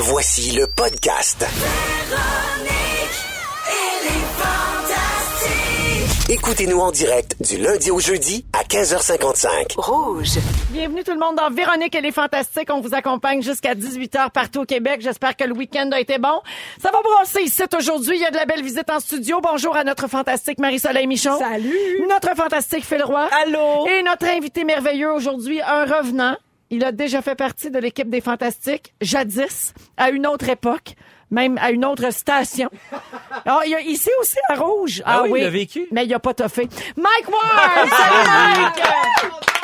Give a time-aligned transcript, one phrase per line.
[0.00, 1.44] Voici le podcast.
[6.28, 9.74] Écoutez-nous en direct du lundi au jeudi à 15h55.
[9.76, 10.38] Rouge.
[10.70, 12.68] Bienvenue tout le monde dans Véronique et les Fantastiques.
[12.70, 15.00] On vous accompagne jusqu'à 18h partout au Québec.
[15.00, 16.42] J'espère que le week-end a été bon.
[16.80, 18.18] Ça va brasser ici aujourd'hui.
[18.18, 19.40] Il y a de la belle visite en studio.
[19.42, 21.36] Bonjour à notre fantastique Marie-Soleil Michon.
[21.40, 21.74] Salut.
[22.08, 23.28] Notre fantastique Phil Roy.
[23.42, 23.88] Allô.
[23.88, 26.36] Et notre invité merveilleux aujourd'hui, un revenant.
[26.70, 30.96] Il a déjà fait partie de l'équipe des Fantastiques, jadis, à une autre époque,
[31.30, 32.70] même à une autre station.
[33.44, 35.02] Alors, il y a ici aussi à Rouge.
[35.04, 35.88] Ah oui, il l'a vécu.
[35.92, 36.68] Mais il a pas toffé.
[36.96, 37.88] Mike Ward!
[37.88, 38.84] Salut Mike!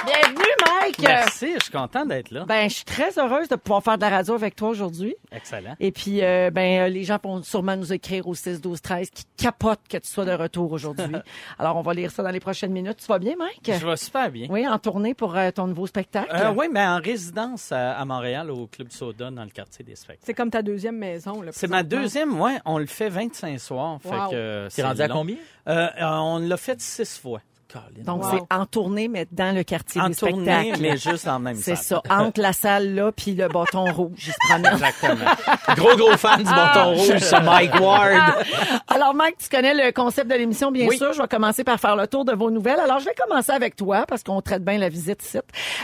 [0.06, 0.98] Bienvenue Mike!
[1.00, 2.44] Merci, je suis content d'être là.
[2.44, 5.14] Ben, je suis très heureuse de pouvoir faire de la radio avec toi aujourd'hui.
[5.32, 5.74] Excellent.
[5.80, 9.10] Et puis, euh, ben, euh, les gens vont sûrement nous écrire au 6 12 13
[9.10, 11.16] qui capotent que tu sois de retour aujourd'hui.
[11.58, 12.98] Alors, on va lire ça dans les prochaines minutes.
[12.98, 13.62] Tu vas bien, Mike?
[13.80, 14.46] Je vais super bien.
[14.50, 16.30] Oui, en tournée pour euh, ton nouveau spectacle.
[16.34, 19.96] Euh, oui, mais en résidence à, à Montréal, au Club Soda, dans le quartier des
[19.96, 20.24] spectacles.
[20.26, 21.40] C'est comme ta deuxième maison.
[21.40, 22.58] Là, C'est ma deuxième, ouais.
[22.64, 24.00] On le fait 25 soirs.
[24.04, 24.10] Wow.
[24.10, 25.36] Fait que, euh, T'es rendu à combien?
[25.68, 27.40] Euh, euh, on l'a fait six fois.
[27.74, 28.04] Colin.
[28.04, 28.30] Donc, Wow.
[28.48, 30.80] c'est en tournée, mais dans le quartier en des tournée, spectacles.
[30.80, 34.26] mais juste en même C'est ça, entre la salle là puis le bâton rouge.
[34.28, 34.72] Il se promène.
[34.72, 35.30] Exactement.
[35.76, 38.34] Gros, gros fan du bâton rouge, ce Mike Ward.
[38.88, 40.96] Alors, Mike, tu connais le concept de l'émission, bien Oui.
[40.98, 41.12] sûr.
[41.12, 42.78] Je vais commencer par faire le tour de vos nouvelles.
[42.78, 45.38] Alors, je vais commencer avec toi parce qu'on traite bien la visite ici.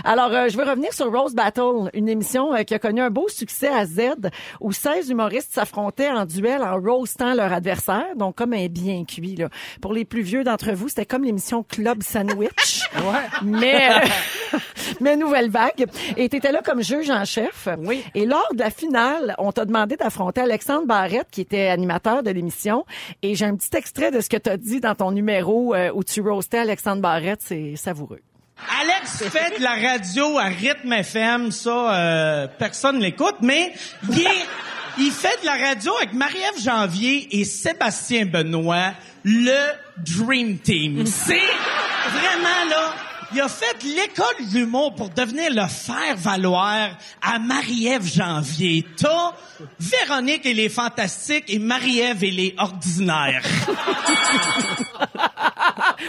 [0.05, 3.11] Alors, euh, je veux revenir sur Rose Battle, une émission euh, qui a connu un
[3.11, 8.37] beau succès à Z où 16 humoristes s'affrontaient en duel en roastant leur adversaire, donc
[8.37, 9.35] comme un bien cuit.
[9.37, 9.49] Là.
[9.83, 12.83] Pour les plus vieux d'entre vous, c'était comme l'émission Club Sandwich.
[13.43, 14.59] Mais, euh,
[15.01, 15.87] mais nouvelle vague.
[16.17, 17.69] Et tu étais là comme juge en chef.
[17.79, 18.05] Oui.
[18.15, 22.31] Et lors de la finale, on t'a demandé d'affronter Alexandre Barrette, qui était animateur de
[22.31, 22.85] l'émission.
[23.23, 25.91] Et j'ai un petit extrait de ce que tu as dit dans ton numéro euh,
[25.95, 27.41] où tu roastais Alexandre Barrette.
[27.45, 28.21] C'est savoureux.
[28.81, 33.73] Alex fait de la radio à rythme FM, ça, euh, personne l'écoute, mais
[34.11, 34.47] il, est-
[34.99, 38.93] il fait de la radio avec Marie-Ève Janvier et Sébastien Benoît,
[39.25, 41.07] le Dream Team.
[41.07, 42.95] C'est vraiment là.
[43.33, 46.91] Il a fait l'école de l'humour pour devenir le faire valoir
[47.23, 48.85] à Marie-Ève Janvier.
[48.97, 49.35] T'as
[49.79, 53.45] Véronique et les Fantastiques et Marie-Ève et les Ordinaires.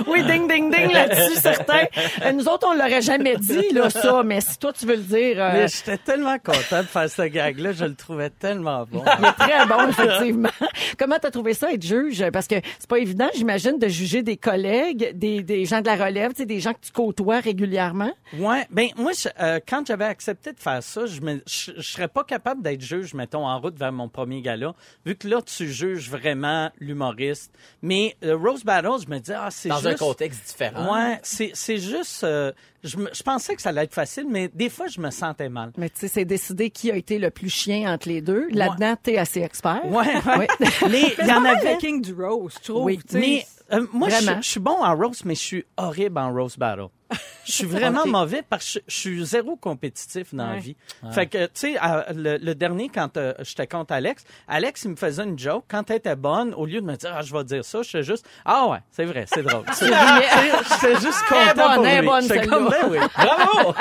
[0.07, 1.85] Oui, ding, ding, ding là-dessus, certain.
[2.23, 4.23] Euh, nous autres, on l'aurait jamais dit, là, ça.
[4.23, 7.23] Mais si toi, tu veux le dire, euh, Mais j'étais tellement content de faire ce
[7.23, 7.71] gag-là.
[7.73, 9.03] Je le trouvais tellement bon.
[9.05, 10.49] est très bon, effectivement.
[10.97, 12.23] Comment t'as trouvé ça, être juge?
[12.31, 15.95] Parce que c'est pas évident, j'imagine, de juger des collègues, des, des gens de la
[15.95, 18.11] relève, tu sais, des gens que tu côtoies régulièrement.
[18.37, 21.81] Ouais, ben moi, je- euh, quand j'avais accepté de faire ça, je me, je, je
[21.81, 24.73] serais pas capable d'être juge, mettons, en route vers mon premier gala,
[25.05, 27.51] vu que là, tu juges vraiment l'humoriste.
[27.81, 30.01] Mais euh, Rose Battle, je me dis, ah, c'est Dans juste...
[30.01, 30.93] un contexte différent.
[30.93, 32.23] Ouais, c'est c'est juste...
[32.23, 32.51] euh,
[32.83, 35.49] je, me- je pensais que ça allait être facile, mais des fois, je me sentais
[35.49, 35.71] mal.
[35.77, 38.47] Mais tu sais, c'est décidé qui a été le plus chien entre les deux.
[38.51, 39.81] Là-dedans, t'es assez expert.
[39.85, 40.05] Ouais,
[40.37, 40.47] ouais.
[40.59, 40.67] Oui.
[40.89, 41.73] Mais il y en avait...
[41.73, 42.83] le king du rose, je trouve.
[42.85, 42.99] Oui.
[43.13, 46.87] Mais euh, moi, je, suis bon en roast, mais je suis horrible en roast battle.
[47.43, 50.59] Je suis vraiment mauvais parce que je, je suis zéro compétitif dans la Ouais.
[50.59, 50.75] vie.
[51.11, 51.75] Fait que, tu sais,
[52.13, 55.65] le, le dernier, quand euh, j'étais contre Alex, Alex, il me faisait une joke.
[55.67, 57.89] Quand elle était bonne, au lieu de me dire, ah, je vais dire ça, je
[57.89, 59.63] fais juste, ah ouais, c'est vrai, c'est drôle.
[59.73, 62.07] C'est- tu sais, J'étais juste Elle est content bonne, pour elle est lui.
[62.07, 62.45] bonne, celle-là.
[62.47, 62.97] comme, ben oui.
[63.15, 63.73] Bravo!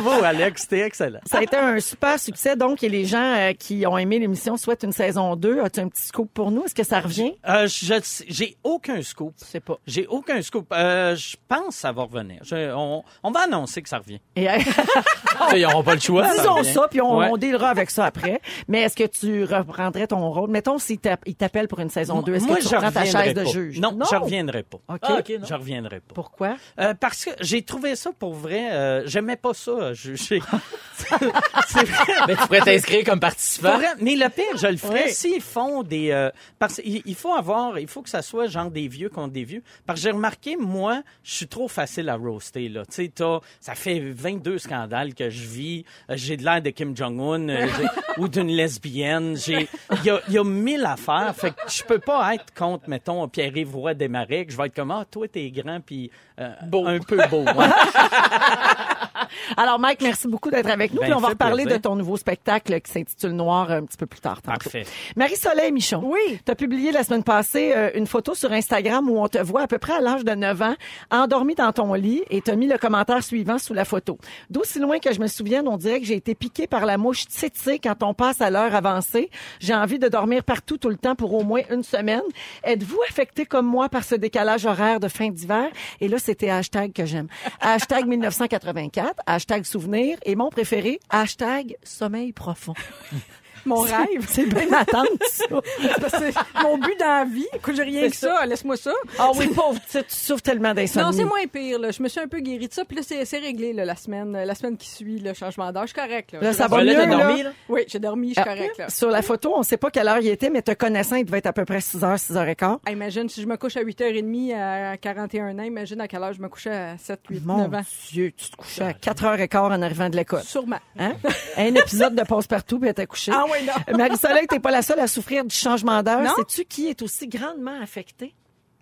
[0.00, 1.20] Bravo, Alex, c'était excellent.
[1.26, 4.56] Ça a été un super succès, donc, et les gens euh, qui ont aimé l'émission
[4.56, 5.60] souhaitent une saison 2.
[5.60, 6.64] As-tu un petit scoop pour nous?
[6.64, 7.34] Est-ce que ça revient?
[7.48, 9.34] Euh, je- j'ai aucun scoop.
[9.40, 9.78] Je sais pas.
[9.86, 10.66] J'ai aucun scoop.
[10.72, 12.40] Euh, je pense que ça va revenir.
[12.42, 14.20] Je- on, on va annoncer que ça revient.
[14.36, 14.58] Et, euh,
[15.54, 16.28] ils n'auront pas le choix.
[16.36, 17.28] disons ça, puis on, Ouais.
[17.30, 18.40] on dealera avec ça après.
[18.68, 20.50] Mais est-ce que tu reprendrais ton rôle?
[20.50, 22.90] Mettons, s'il t'a- il t'appelle pour une saison 2, est-ce Moi, que tu je reprends
[22.90, 23.50] ta reviendrai chaise de pas.
[23.50, 23.80] juge?
[23.80, 24.78] Non, je reviendrai pas.
[24.88, 24.98] OK.
[25.02, 25.46] Ah, non.
[25.46, 26.14] Je reviendrai pas.
[26.14, 26.56] Pourquoi?
[26.80, 28.70] Euh, parce que j'ai trouvé ça pour vrai.
[28.72, 30.40] euh, J'aimais pas ça, euh, juger.
[30.96, 32.14] c'est vrai.
[32.28, 33.76] Mais tu pourrais t'inscrire comme participant.
[33.76, 35.12] vrai, mais le pire, je le ferais Oui.
[35.12, 36.10] s'ils font des.
[36.10, 39.32] euh, parce qu'il il faut avoir, il faut que ça soit genre des vieux contre
[39.32, 39.62] des vieux.
[39.86, 42.84] Parce que j'ai remarqué, moi, je suis trop facile à roaster là.
[42.86, 45.84] Tu sais, t'as- ça fait 22 scandales que je vis.
[46.10, 47.48] Euh, J'ai de l'air de Kim Jong Un
[48.18, 49.36] ou d'une lesbienne.
[49.36, 51.32] J'ai, il y a, il y a mille affaires.
[51.36, 54.46] Fait que je peux pas être contre, mettons, Pierre-Yves Roy Desmarais.
[54.46, 56.10] que Je vais être comme ah, toi t'es grand puis
[56.40, 57.42] euh, un peu beau.
[57.44, 57.52] ouais.
[59.56, 61.00] Alors, Mike, merci beaucoup d'être avec nous.
[61.00, 61.78] Ben, puis on va reparler plaisir.
[61.78, 64.42] de ton nouveau spectacle qui s'intitule Noir un petit peu plus tard.
[64.42, 64.58] tantôt.
[64.58, 64.84] Parfait.
[65.16, 66.02] Marie-Soleil Michon.
[66.04, 66.40] Oui.
[66.44, 69.62] Tu as publié la semaine passée euh, une photo sur Instagram où on te voit
[69.62, 70.74] à peu près à l'âge de 9 ans,
[71.10, 74.18] endormi dans ton lit et tu as mis le commentaire suivant sous la photo.
[74.50, 77.24] D'aussi loin que je me souvienne, on dirait que j'ai été piqué par la mouche
[77.24, 79.30] tsetse quand on passe à l'heure avancée.
[79.60, 82.22] J'ai envie de dormir partout tout le temps pour au moins une semaine.
[82.64, 85.68] Êtes-vous affecté comme moi par ce décalage horaire de fin d'hiver?
[86.00, 87.28] Et là, c'était hashtag que j'aime.
[87.60, 92.74] Hashtag 1984, hashtag souvenir et mon préféré, hashtag sommeil profond.
[93.66, 94.26] Mon rêve.
[94.28, 95.44] C'est bien ma tante, ça.
[96.00, 97.46] Parce que c'est mon but dans la vie.
[97.54, 98.44] Écoute, j'ai rien que ça.
[98.46, 98.92] Laisse-moi ça.
[99.18, 101.04] Ah oui, pauvre, tu, tu souffres tellement d'insomnie.
[101.06, 101.78] Non, c'est moins pire.
[101.78, 101.90] Là.
[101.90, 102.84] Je me suis un peu guérie de ça.
[102.84, 104.32] Puis là, c'est c'est réglé là, la semaine.
[104.32, 105.90] La semaine qui suit le changement d'âge.
[105.94, 106.32] Je suis correct.
[106.32, 107.06] Là, Là, ça va mieux, là.
[107.06, 107.52] dormi, là?
[107.68, 108.28] Oui, j'ai dormi.
[108.34, 108.78] Je suis Ah, correct.
[108.78, 108.88] Là.
[108.90, 111.38] Sur la photo, on sait pas quelle heure il était, mais te connaissant, il devait
[111.38, 112.78] être à peu près 6h, 6h15.
[112.86, 116.32] Ah, imagine, si je me couche à 8h30 à 41 ans, imagine à quelle heure
[116.32, 117.82] je me couchais à 7, 8, Mon 9 ans.
[118.10, 120.42] Dieu, tu te couchais à 4h15 en arrivant de l'école.
[120.42, 120.78] Sûrement.
[120.98, 121.12] Hein?
[121.56, 123.32] Un épisode de Passe-Partout, puis elle était couchée.
[123.34, 123.96] Ah oui, non.
[123.98, 126.34] Marie-Soleil, t'es pas la seule à souffrir du changement d'heure.
[126.36, 128.34] Sais-tu qui est aussi grandement affecté?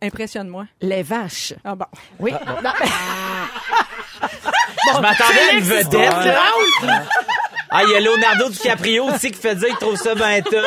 [0.03, 0.67] Impressionne-moi.
[0.81, 1.55] Les vaches.
[1.65, 1.87] Ah bon.
[2.19, 2.33] Oui.
[2.33, 2.39] Non,
[4.97, 6.37] Je m'attendais à une vedette.
[7.75, 10.59] Ah, il y a Leonardo DiCaprio aussi qui fait dire qu'il trouve ça ben tough.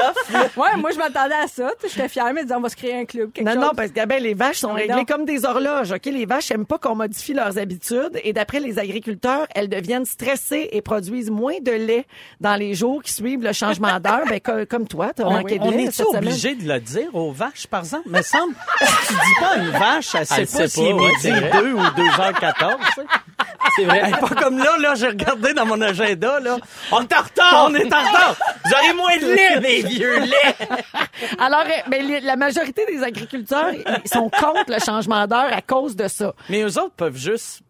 [0.57, 1.69] Ouais, moi, je m'attendais à ça.
[1.79, 3.31] Tu sais, J'étais fière, mais disant, on va se créer un club.
[3.31, 3.61] Quelque Non, chose.
[3.63, 5.05] non, parce que ben, les vaches sont Non, réglées non.
[5.05, 5.91] comme des horloges.
[5.91, 10.05] OK, les vaches aiment pas qu'on modifie leurs habitudes et d'après les agriculteurs, elles deviennent
[10.05, 12.05] stressées et produisent moins de lait
[12.41, 14.21] dans les jours qui suivent le changement d'heure.
[14.27, 16.23] Ben, co- comme toi, t'as manqué de on lait est-tu cette semaine.
[16.27, 18.09] obligé de le dire aux vaches, par exemple?
[18.09, 21.31] Me semble, si tu dis pas une vache, elle sait Elle pas ouais, midi c'est
[21.31, 21.51] vrai.
[21.61, 22.77] 2 ou 2h14.
[22.79, 23.07] tu sais.
[23.77, 24.01] C'est vrai.
[24.05, 26.57] Hey, pas comme là, là, j'ai regardé dans mon agenda, là.
[26.97, 27.65] On est en retard!
[27.69, 28.35] On est en retard!
[28.65, 30.57] Vous aurez moins de lait, mes vieux laits!
[31.39, 35.61] Alors, euh, ben, les- la majorité des agriculteurs, ils sont contre le changement d'heure à
[35.61, 36.33] cause de ça.
[36.49, 37.61] Mais eux autres peuvent juste,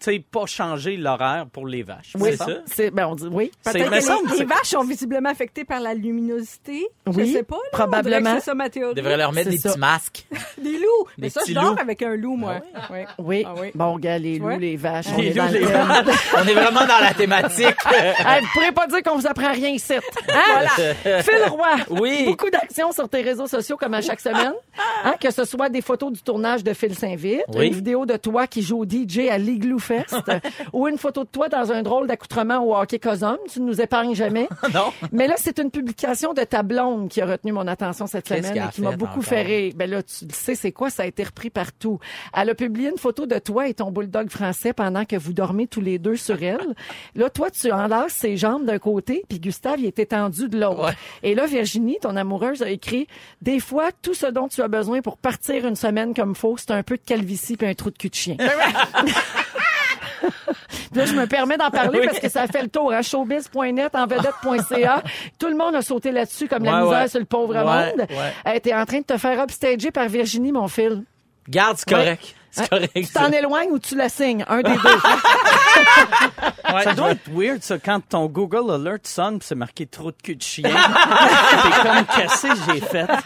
[0.00, 2.12] sais, pas changer l'horaire pour les vaches.
[2.18, 2.46] Oui, c'est ça?
[2.66, 3.50] C'est, ben, on dit oui.
[3.64, 6.86] Peut-être que les, vaches sont visiblement affectées par la luminosité.
[7.06, 7.56] Oui, je sais pas.
[7.56, 8.16] Là, probablement.
[8.16, 8.94] On dirait que C'est ça ma théorie.
[8.94, 9.70] Devrait leur mettre des ça.
[9.70, 10.26] petits masques.
[10.62, 11.08] Des loups.
[11.18, 11.80] Mais Des ça, je dors loups.
[11.80, 12.60] avec un loup, moi.
[12.90, 13.06] Ouais.
[13.18, 13.44] Oui.
[13.46, 13.70] Ah oui.
[13.74, 16.14] Bon, gars, les loups, les vaches, on Les est dans loups, le les thème.
[16.36, 17.76] On est vraiment dans la thématique.
[18.30, 19.94] Hey, vous pourrez pas dire qu'on vous apprend rien ici.
[20.28, 20.66] Hein?
[21.22, 21.66] Phil Roy.
[21.90, 22.24] Oui.
[22.26, 24.52] Beaucoup d'actions sur tes réseaux sociaux comme à chaque semaine.
[25.04, 27.68] Hein, que ce soit des photos du tournage de Phil s'invite, Oui.
[27.68, 29.59] une vidéo de toi qui joue au DJ à l'Igloo
[30.72, 33.38] Ou une photo de toi dans un drôle d'accoutrement au hockey Cosum.
[33.50, 34.48] Tu ne nous épargnes jamais.
[34.74, 34.92] non.
[35.12, 38.56] Mais là, c'est une publication de ta blonde qui a retenu mon attention cette semaine
[38.56, 39.72] et qui m'a beaucoup fait rire.
[39.76, 40.90] Ben là, tu le sais, c'est quoi?
[40.90, 41.98] Ça a été repris partout.
[42.36, 45.66] Elle a publié une photo de toi et ton bulldog français pendant que vous dormez
[45.66, 46.74] tous les deux sur elle.
[47.14, 50.84] Là, toi, tu enlaces ses jambes d'un côté, puis Gustave, il est étendu de l'autre.
[50.84, 50.92] Ouais.
[51.22, 53.06] Et là, Virginie, ton amoureuse, a écrit
[53.42, 56.70] «Des fois, tout ce dont tu as besoin pour partir une semaine comme faut, c'est
[56.70, 58.36] un peu de calvitie puis un trou de cul de chien.»
[60.70, 62.06] Puis Là, je me permets d'en parler Oui.
[62.06, 62.92] parce que ça fait le tour.
[62.92, 63.02] Hein?
[63.02, 65.02] Showbiz.net, envedette.ca.
[65.38, 67.08] Tout le monde a sauté là-dessus comme la misère ouais.
[67.08, 67.62] sur le pauvre Ouais,
[67.96, 68.06] monde.
[68.46, 71.04] Euh, T'es en train de te faire upstager par Virginie, mon fil.
[71.48, 72.34] Garde, c'est correct.
[72.50, 72.90] C'est correct.
[72.94, 74.44] Tu t'en éloignes ou tu la signes.
[74.48, 76.74] Un des deux?
[76.74, 80.10] Ouais, Ça doit être weird, ça, quand ton Google Alert sonne pis c'est marqué trop
[80.10, 80.70] de cul de chien.
[80.70, 83.06] T'es comme cassé, j'ai fait?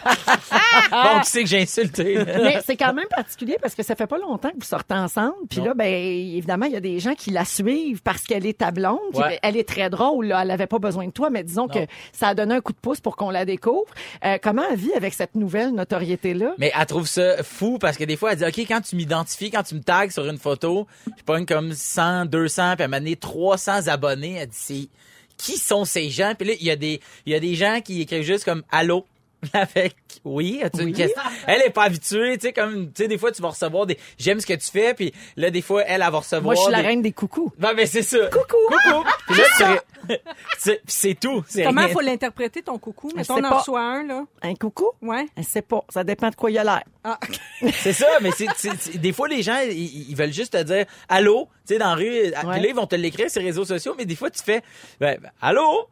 [0.91, 2.17] Bon, qui c'est que j'ai insulté?
[2.25, 5.33] Mais c'est quand même particulier parce que ça fait pas longtemps que vous sortez ensemble.
[5.49, 8.59] Puis là, ben évidemment, il y a des gens qui la suivent parce qu'elle est
[8.59, 8.99] ta blonde.
[9.13, 9.39] Ouais.
[9.41, 10.27] elle est très drôle.
[10.27, 10.41] Là.
[10.43, 11.79] Elle avait pas besoin de toi, mais disons que
[12.13, 13.85] ça a donné un coup de pouce pour qu'on la découvre.
[14.23, 16.53] Euh, comment elle vit avec cette nouvelle notoriété-là?
[16.57, 19.14] Mais elle trouve ça fou parce que des fois, elle dit, OK, quand tu m'identifies,
[19.51, 22.99] quand tu me tags sur une photo, je pogne comme 100, 200, puis elle m'a
[22.99, 24.33] donné 300 abonnés.
[24.33, 24.89] Elle dit,
[25.37, 26.33] qui sont ces gens?
[26.37, 28.63] Puis là, il y a des, il y a des gens qui écrivent juste comme,
[28.71, 29.05] allô?
[29.53, 31.21] Avec, oui, as-tu une question?
[31.47, 33.97] Elle est pas habituée, tu sais, comme, tu sais, des fois, tu vas recevoir des,
[34.17, 36.61] j'aime ce que tu fais, puis là, des fois, elle, elle va recevoir Moi, je
[36.61, 37.51] suis la reine des coucous.
[37.57, 38.27] Ben, ben, c'est ça.
[38.27, 38.57] Coucou!
[38.67, 39.03] Coucou!
[39.27, 39.63] Puis là, tu
[40.57, 41.43] c'est, puis tout.
[41.53, 41.87] Comment rien.
[41.87, 43.09] il faut l'interpréter, ton coucou?
[43.09, 44.23] Sais on en reçoit un, là.
[44.41, 44.91] Un coucou?
[45.01, 45.25] Ouais.
[45.35, 45.83] Elle sait pas.
[45.89, 46.83] Ça dépend de quoi il a l'air.
[47.03, 47.19] Ah,
[47.73, 51.47] C'est ça, mais c'est, des fois, les gens, ils, ils veulent juste te dire allô,
[51.67, 52.31] tu sais, dans la rue.
[52.31, 54.61] Puis là, ils vont te l'écrire sur les réseaux sociaux, mais des fois, tu fais
[54.99, 55.87] ben, ben, allô?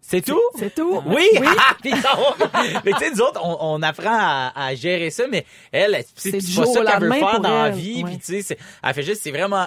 [0.00, 0.40] C'est- tout?
[0.58, 1.02] C'est tout?
[1.06, 1.28] Oui!
[1.60, 2.46] Ah, puis non.
[2.84, 6.32] mais tu sais, nous autres, on, on apprend à, à gérer ça, mais elle, c'est
[6.32, 8.02] pas ça qu'elle veut faire dans la vie.
[8.04, 8.10] Ouais.
[8.10, 9.66] Puis tu sais, c'est- elle fait juste, c'est vraiment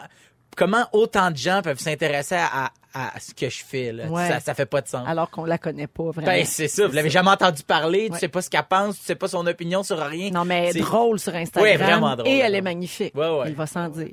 [0.58, 2.72] comment autant de gens peuvent s'intéresser à, à
[3.20, 3.92] ce que je fais.
[3.92, 4.08] Là.
[4.08, 4.28] Ouais.
[4.28, 5.08] Ça, ça fait pas de sens.
[5.08, 6.28] Alors qu'on la connaît pas vraiment.
[6.28, 6.88] ben, c'est ça.
[6.88, 8.20] Vous l'avez jamais entendu parler, tu Ouais.
[8.20, 10.30] sais pas ce qu'elle pense, tu sais pas son opinion sur rien.
[10.32, 11.64] Non, mais elle est C'est- drôle sur Instagram.
[11.72, 13.16] Ouais, vraiment drôle, Et elle est magnifique.
[13.16, 13.50] Ouais, ouais.
[13.50, 14.12] Il va sans dire.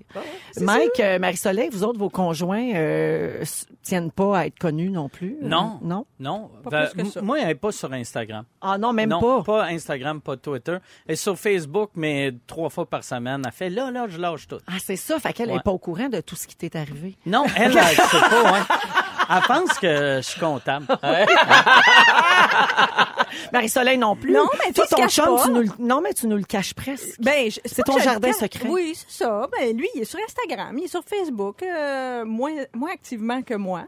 [0.60, 3.44] Mike, euh, Marie-Soleil, vous autres, vos conjoints euh,
[3.82, 5.36] tiennent pas à être connus non plus?
[5.42, 5.46] euh?
[5.48, 5.78] Non.
[5.82, 6.06] Non?
[6.18, 6.50] Non.
[6.64, 7.20] Pas Ben, plus que ça.
[7.20, 8.44] m- Moi, elle est pas sur Instagram.
[8.60, 9.64] Ah non, même non, pas.
[9.66, 10.76] Instagram, pas Twitter.
[11.06, 13.42] Elle est sur Facebook, mais trois fois par semaine.
[13.44, 14.58] Elle fait là, là, je lâche tout.
[14.66, 15.18] Ah, c'est ça.
[15.18, 17.16] Fait qu'elle est pas au courant de tout ce qui t'est arrivé.
[17.26, 18.66] Non, elle, elle sait pas, hein.
[19.30, 20.86] Elle pense que je suis comptable.
[23.52, 24.32] Marie-Soleil non plus.
[24.32, 25.44] Non, mais toi, tu ton caches chum, pas.
[25.44, 25.68] tu nous le...
[25.78, 27.20] non, mais tu nous le caches presque.
[27.20, 28.36] Ben, je- C'est pas ton que je le jardin cache.
[28.38, 28.68] secret.
[28.68, 29.46] Oui, c'est ça.
[29.58, 33.54] Ben, lui, il est sur Instagram, il est sur Facebook, euh, moins, moins activement que
[33.54, 33.84] moi.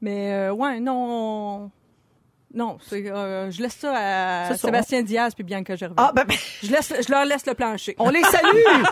[0.00, 1.70] Mais, euh, ouais, non.
[2.54, 4.68] Non, c'est, euh, je laisse ça à C'est ça.
[4.68, 5.94] Sébastien Diaz puis Bianca Gervais.
[5.96, 7.96] Ah, ben, ben, Je, laisse, je leur laisse le plancher.
[7.98, 8.84] on les salue!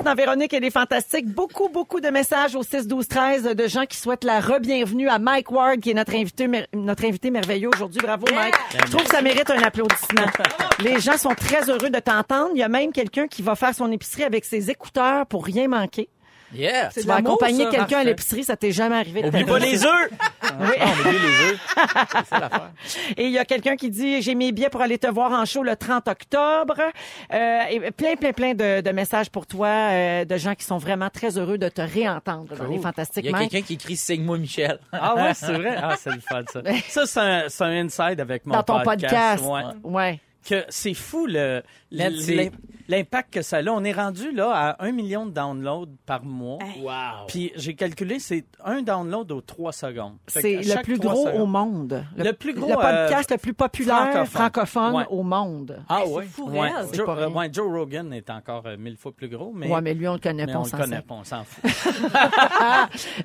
[0.00, 1.26] Suite dans Véronique et les Fantastiques.
[1.26, 5.18] Beaucoup, beaucoup de messages au 6 12 13 de gens qui souhaitent la re-bienvenue à
[5.18, 8.00] Mike Ward, qui est notre invité, notre invité merveilleux aujourd'hui.
[8.02, 8.54] Bravo, Mike.
[8.72, 10.26] Je trouve que ça mérite un applaudissement.
[10.80, 12.50] Les gens sont très heureux de t'entendre.
[12.54, 15.68] Il y a même quelqu'un qui va faire son épicerie avec ses écouteurs pour rien
[15.68, 16.08] manquer.
[16.52, 16.90] Yeah.
[16.92, 19.24] Tu vas accompagner quelqu'un à l'épicerie, ça t'est jamais arrivé.
[19.24, 20.10] Oublie pas les œufs.
[20.58, 20.66] Oui.
[20.80, 21.60] Ah, on oublie les œufs.
[21.76, 22.70] C'est ça l'affaire.
[23.16, 25.44] Et il y a quelqu'un qui dit j'ai mes billets pour aller te voir en
[25.44, 26.76] show le 30 octobre.
[27.32, 30.78] Euh, et plein, plein, plein de, de messages pour toi, euh, de gens qui sont
[30.78, 33.24] vraiment très heureux de te réentendre dans les fantastiques.
[33.24, 34.80] Il y a quelqu'un qui écrit Signe-moi Michel.
[34.92, 35.76] Ah ouais, c'est vrai.
[35.82, 36.60] Ah, c'est le fun, ça.
[36.88, 39.42] Ça, c'est un, c'est un inside avec mon dans ton podcast.
[39.44, 39.62] Ouais.
[39.82, 40.20] Ouais.
[40.48, 43.62] Que c'est fou le, l'impact que ça a.
[43.70, 46.58] On est rendu là à un million de downloads par mois.
[46.80, 47.26] Wow.
[47.28, 50.14] Puis j'ai calculé, c'est un download aux trois secondes.
[50.26, 52.04] C'est le plus gros secondes- au monde.
[52.16, 54.94] Le plus gros, Le podcast le plus populaire francophone, francophone.
[54.96, 55.06] Ouais.
[55.10, 55.78] au monde.
[55.88, 56.24] Ah C'est ouais.
[56.26, 59.68] fou, Ouais, Joe, euh, ouais, Joe Rogan est encore euh, mille fois plus gros, mais,
[59.68, 61.44] ouais, mais lui, on le connaît mais pas, on on le connaît pas, on s'en
[61.44, 61.70] fout.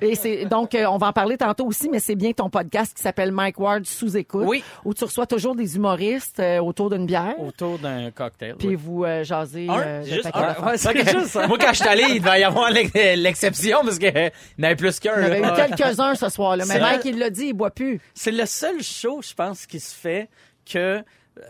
[0.00, 3.02] Et donc euh, on va en parler tantôt aussi, mais c'est bien ton podcast qui
[3.02, 4.62] s'appelle Mike Ward sous écoute, Oui.
[4.84, 8.55] où tu reçois toujours des humoristes euh, autour d'une bière, Autour d'un cocktail.
[8.58, 8.74] Puis oui.
[8.76, 9.78] vous euh, jasez Un?
[9.78, 10.54] euh, Juste un?
[10.66, 11.46] Ouais, c'est ça.
[11.46, 14.62] Moi, quand je suis allé, il devait y avoir l'ex- l'exception parce qu'il y en
[14.64, 15.12] avait plus qu'un.
[15.16, 15.52] Il y en avait là.
[15.68, 18.00] eu quelques-uns ce soir-là, mais C'est Mike, il l'a dit, il boit plus.
[18.14, 20.28] C'est le seul show, je pense, qui se fait
[20.70, 21.02] que euh,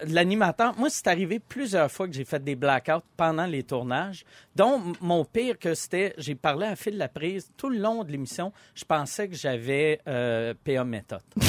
[0.09, 0.75] l'animateur.
[0.79, 4.25] Moi, c'est arrivé plusieurs fois que j'ai fait des blackouts pendant les tournages,
[4.57, 8.11] dont m- mon pire que c'était, j'ai parlé à Phil Laprise tout le long de
[8.11, 8.53] l'émission.
[8.75, 11.21] Je pensais que j'avais euh, PA méthode.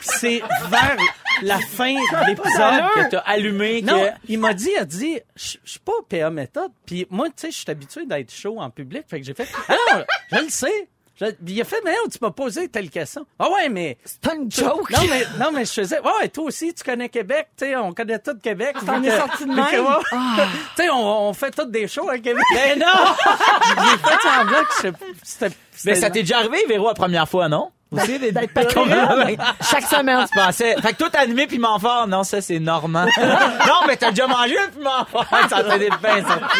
[0.00, 0.96] c'est vers
[1.42, 3.90] la fin de l'épisode Que t'as allumé que...
[4.28, 6.70] il m'a dit, il a dit, je je suis pas PA méthode.
[6.86, 9.04] Puis moi, tu sais, je suis habitué d'être chaud en public.
[9.08, 10.88] Fait que j'ai fait, ah non, je le sais.
[11.20, 13.24] Je- il a fait, mais non, tu m'as posé telle question.
[13.38, 13.98] Ah ouais, mais.
[14.04, 14.90] C'est pas une joke.
[14.90, 17.76] Non, mais, non, mais je faisais, ouais, ouais, toi aussi, tu connais Québec, tu sais,
[17.76, 18.74] on connaît tout Québec.
[18.84, 19.86] T'en Vu es sorti de même?
[20.10, 20.46] Ah.
[20.76, 22.42] Tu sais, on, on fait toutes des shows à Québec.
[22.52, 22.86] Mais non!
[23.62, 25.54] J'ai fait semblant que je- c'était.
[25.84, 27.70] Mais ça t'est déjà arrivé, Véro, la première fois, non?
[28.02, 29.06] Aussi, des- D'être pas Combien?
[29.06, 29.42] crédible.
[29.70, 30.24] Chaque semaine.
[30.32, 30.74] Tu pensais.
[30.80, 32.06] Fait que toi, t'as animé piment fort.
[32.06, 33.06] Non, ça, c'est Normand.
[33.16, 35.26] non, mais t'as déjà mangé un piment fort.
[35.48, 36.58] Ça fait des pains sortis.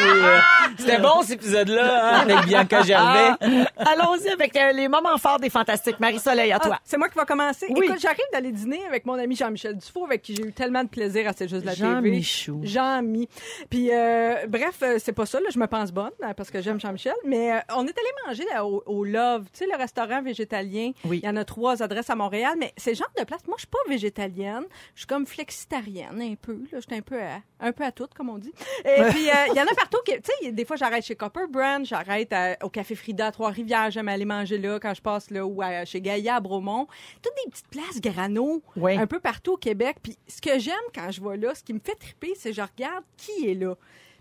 [0.79, 3.33] C'était bon, cet épisode-là, hein, avec Bianca Gervais.
[3.77, 6.01] Allons-y avec euh, les moments forts des fantastiques.
[6.01, 6.73] Marie-Soleil, à toi.
[6.77, 7.67] Ah, c'est moi qui va commencer.
[7.71, 7.87] Oui.
[7.87, 10.89] Écoute, j'arrive d'aller dîner avec mon ami Jean-Michel Dufault, avec qui j'ai eu tellement de
[10.89, 12.11] plaisir à C'est juste la Jean TV.
[12.11, 12.61] Michou.
[12.63, 13.29] Jean-Mi.
[13.71, 16.61] Puis, euh, bref, euh, c'est pas ça, là, je me pense bonne, euh, parce que
[16.61, 19.77] j'aime Jean-Michel, mais euh, on est allé manger là, au, au Love, tu sais, le
[19.77, 20.91] restaurant végétalien.
[21.05, 21.21] Oui.
[21.25, 23.41] Il y en a trois adresses à Montréal, mais c'est le genre de place.
[23.47, 24.65] Moi, je suis pas végétalienne,
[24.95, 27.93] je suis comme flexitarienne, un peu, là, je suis un peu à, un peu à
[27.93, 28.53] tout, comme on dit.
[28.85, 30.13] Et puis, euh, il y en a partout, tu
[30.43, 34.09] sais, des fois, j'arrête chez Copper Brand, j'arrête à- au Café Frida à Trois-Rivières, j'aime
[34.09, 36.87] aller manger là quand je passe là, ou à- chez Gaïa à Bromont.
[37.23, 38.95] Toutes des petites places grano, Oui.
[38.99, 39.97] un peu partout au Québec.
[40.03, 42.57] Puis ce que j'aime quand je vois là, ce qui me fait triper, c'est que
[42.57, 43.77] je regarde qui est là.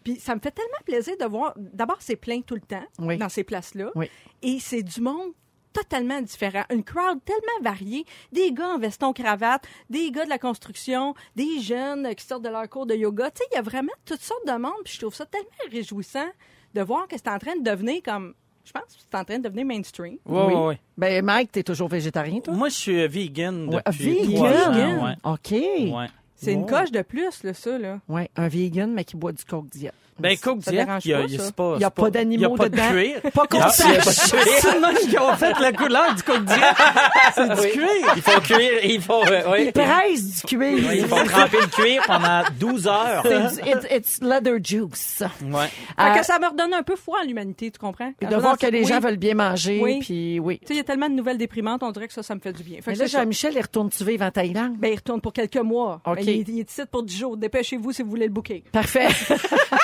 [0.06, 1.54] Puis ça me fait tellement plaisir de voir.
[1.58, 3.18] D'abord, c'est plein tout le temps Oui.
[3.18, 3.92] dans ces places-là.
[3.96, 4.10] Oui.
[4.42, 5.32] Et c'est du monde
[5.74, 6.64] totalement différent.
[6.72, 8.06] Une crowd tellement variée.
[8.32, 12.70] Des gars en veston-cravate, des gars de la construction, des jeunes qui sortent de leur
[12.70, 13.32] cours de yoga.
[13.32, 14.72] Tu sais, il y a vraiment toutes sortes de monde.
[14.86, 16.28] Puis je trouve ça tellement réjouissant
[16.74, 18.34] de voir que c'est en train de devenir comme...
[18.66, 20.18] Je pense que c'est en train de devenir mainstream.
[20.26, 20.54] Ouais, Oui.
[20.54, 20.80] ouais, ouais.
[20.98, 22.54] Ben, Mike, t'es toujours végétarien, toi?
[22.54, 24.36] Moi, je suis euh, vegan Ouais, depuis vegan?
[24.36, 25.16] trois ans, ouais.
[25.26, 25.52] OK.
[25.98, 26.08] Ouais.
[26.36, 28.00] C'est une coche de plus, là, ça, là.
[28.08, 29.94] Ouais, un vegan, mais qui boit du coke diète.
[30.20, 32.02] Ben, Coke Ça Diet, il y a, pas, y a- pas, Il y a c'est
[32.02, 32.90] pas d'animaux il y a pas dedans.
[32.90, 33.32] de cuir.
[33.34, 33.98] Pas qu'on sache.
[34.06, 34.12] pas.
[34.12, 36.56] C'est le même qui ont fait la couleur du Coke Diet.
[37.36, 37.72] C'est du Oui.
[37.72, 38.14] cuir.
[38.16, 39.72] Il faut cuire, il faut, euh, oui.
[39.72, 40.60] Presse du cuir.
[40.60, 43.24] Oui, il faut tremper le cuir pendant 12 heures.
[43.52, 45.24] C'est it's leather juice.
[45.44, 45.68] Ouais.
[45.98, 48.12] Fait Euh, que ça me redonne un peu foi en l'humanité, tu comprends?
[48.22, 48.86] De voir que les oui.
[48.88, 50.00] gens veulent bien manger, Oui.
[50.00, 50.60] puis oui.
[50.60, 52.40] Tu sais, il y a tellement de nouvelles déprimantes, on dirait que ça, ça me
[52.40, 52.80] fait du bien.
[52.82, 53.06] Fait Mais là.
[53.08, 54.78] Jean-Michel, il retourne-tu vivre en Thaïlande?
[54.78, 56.02] Ben, il retourne pour quelques mois.
[56.06, 56.16] OK.
[56.18, 57.38] Ben, il, est- ici pour 10 jours.
[57.38, 58.64] Dépêchez-vous si vous voulez le booker.
[58.72, 59.08] Parfait.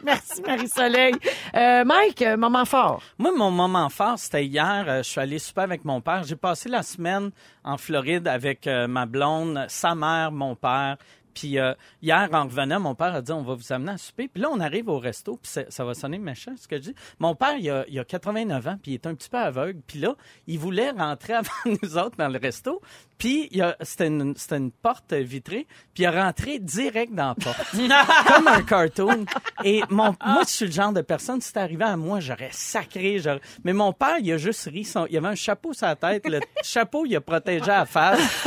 [0.04, 1.14] Merci, Marie-Soleil.
[1.54, 3.02] Euh, Mike, euh, moment fort.
[3.18, 4.84] Moi, mon moment fort, c'était hier.
[4.88, 6.22] euh, je suis allé super avec mon père.
[6.24, 7.30] J'ai passé la semaine
[7.64, 10.96] en Floride avec euh, ma blonde, sa mère, mon père.
[11.36, 14.26] Puis euh, hier, en revenant, mon père a dit on va vous amener à souper.
[14.26, 16.94] Puis là, on arrive au resto, puis ça va sonner méchant ce que je dis.
[17.18, 19.80] Mon père, il a, il a 89 ans, puis il est un petit peu aveugle.
[19.86, 20.16] Puis là,
[20.46, 21.50] il voulait rentrer avant
[21.82, 22.80] nous autres dans le resto.
[23.18, 23.50] Puis
[23.82, 27.60] c'était une, une porte vitrée, puis il a rentré direct dans la porte.
[28.28, 29.26] comme un cartoon.
[29.64, 32.50] Et mon, moi, je suis le genre de personne, si c'était arrivé à moi, j'aurais
[32.52, 33.20] sacré.
[33.64, 34.84] Mais mon père, il a juste ri.
[34.84, 36.26] Son, il avait un chapeau sur la tête.
[36.26, 38.46] Le chapeau, il a protégé la face.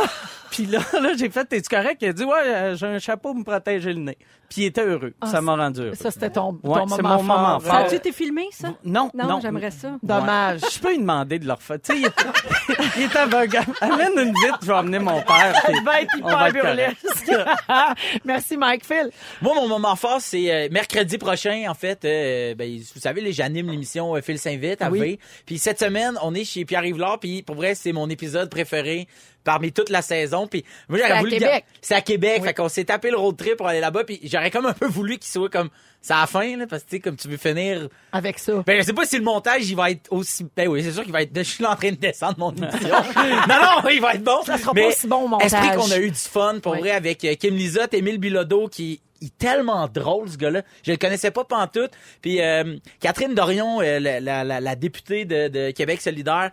[0.51, 1.97] Puis là, là j'ai fait, t'es-tu correct?
[2.01, 4.17] Il a dit, ouais, euh, j'ai un chapeau pour me protéger le nez.
[4.49, 5.13] Puis il était heureux.
[5.25, 5.93] ça m'a rendu heureux.
[5.93, 7.23] Ça, c'était ton, ton Ouais, moment c'est mon fort.
[7.23, 7.75] moment Ça fort.
[7.81, 8.69] a-tu été filmé, ça?
[8.83, 9.39] Non, Non, non.
[9.41, 9.97] j'aimerais ça.
[10.01, 10.63] Dommage.
[10.63, 10.69] Ouais.
[10.73, 11.77] Je peux lui demander de le refaire.
[11.79, 13.59] Tu sais, il, est- il est aveugle.
[13.79, 15.53] Amène une vite, je vais emmener mon père.
[15.69, 17.31] Il va être on va hyper burlesque.
[18.25, 19.11] Merci, Mike Phil.
[19.41, 22.03] Moi, mon moment fort, c'est euh, mercredi prochain, en fait.
[22.05, 24.99] euh, ben, vous savez, les- j'anime l'émission euh, Phil s'invite à Oui.
[24.99, 25.19] V.
[25.45, 27.19] Puis cette semaine, on est chez Pierre Yvelard.
[27.19, 29.07] Puis pour vrai, c'est mon épisode préféré
[29.43, 30.47] parmi toute la saison.
[30.47, 31.65] Puis moi, C'est j'aurais à voulu Québec.
[31.81, 32.37] C'est à Québec.
[32.41, 32.47] Oui.
[32.47, 34.03] Fait qu'on s'est tapé le road trip pour aller là-bas.
[34.03, 35.69] Puis j'aurais comme un peu voulu qu'il soit comme
[36.01, 37.87] ça à la fin, là, parce que tu sais, comme tu veux finir.
[38.11, 38.63] Avec ça.
[38.65, 40.45] Ben, je sais pas si le montage, il va être aussi.
[40.55, 41.31] Ben oui, c'est sûr qu'il va être.
[41.35, 42.69] Je suis là en train de descendre mon émission.
[43.47, 44.41] non, non, il va être bon.
[44.45, 45.51] Ça sera Mais pas aussi bon au montage.
[45.53, 46.79] Esprit qu'on a eu du fun, pour Oui.
[46.79, 50.61] vrai, avec euh, Kim Lizotte, Émile Bilodeau, qui est tellement drôle, ce gars-là.
[50.85, 51.91] Je le connaissais pas pantoute.
[52.21, 56.51] Puis euh, Catherine Dorion, euh, la, la, la, la députée de, de Québec solidaire,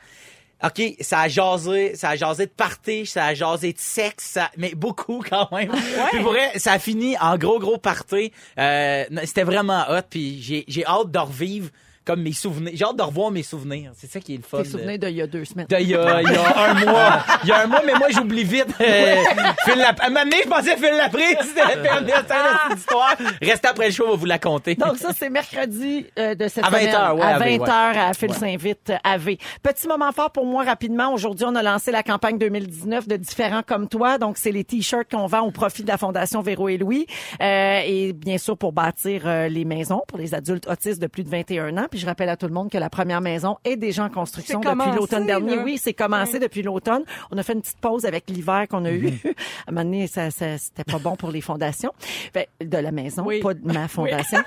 [0.64, 4.50] OK, ça a jasé, ça a jasé de party, ça a jasé de sexe, ça-
[4.56, 5.70] mais beaucoup quand même.
[6.12, 8.32] Puis pour vrai, ça a fini en gros gros party.
[8.58, 11.68] Euh, C'était vraiment hot, puis j'ai j'ai hâte de revivre
[12.06, 12.72] comme mes souvenirs.
[12.74, 13.90] J'ai hâte de revoir mes souvenirs.
[13.94, 14.58] C'est ça qui est le fun.
[14.58, 15.66] Tes de- souvenirs d'il y a deux semaines.
[15.68, 17.24] de il y a, il y a un mois.
[17.42, 18.66] Il y a un mois, mais moi, j'oublie vite.
[18.80, 19.16] Euh,
[19.64, 21.36] Phil Lap- À un moment donné, je pensais Phil Laprise.
[21.40, 23.16] C'était histoire.
[23.42, 24.74] Restez après le show, on va vous la conter.
[24.74, 26.94] Donc ça, c'est mercredi euh, de cette À 20 semaine.
[26.94, 27.68] heures, ouais, à à 20 V, ouais.
[27.70, 29.38] heures à Phil s'invite à V.
[29.62, 31.12] Petit moment fort pour moi rapidement.
[31.12, 34.18] Aujourd'hui, on a lancé la campagne 2019 de Différents comme toi.
[34.18, 37.06] Donc, c'est les t-shirts qu'on vend au profit de la Fondation Véro et Louis.
[37.42, 41.24] Euh, et bien sûr, pour bâtir euh, les maisons pour les adultes autistes de plus
[41.24, 41.86] de 21 ans.
[41.96, 44.60] Puis je rappelle à tout le monde que la première maison est déjà en construction
[44.60, 45.56] depuis l'automne dernier.
[45.56, 45.62] là.
[45.64, 47.04] Oui, c'est commencé depuis l'automône.
[47.30, 49.06] On a fait une petite pause avec l'hiver qu'on a eu.
[49.66, 51.92] à un moment donné, ça, ça, c'était pas bon pour les fondations.
[52.34, 53.40] Fait, de la maison, Oui.
[53.40, 54.40] pas de ma fondation.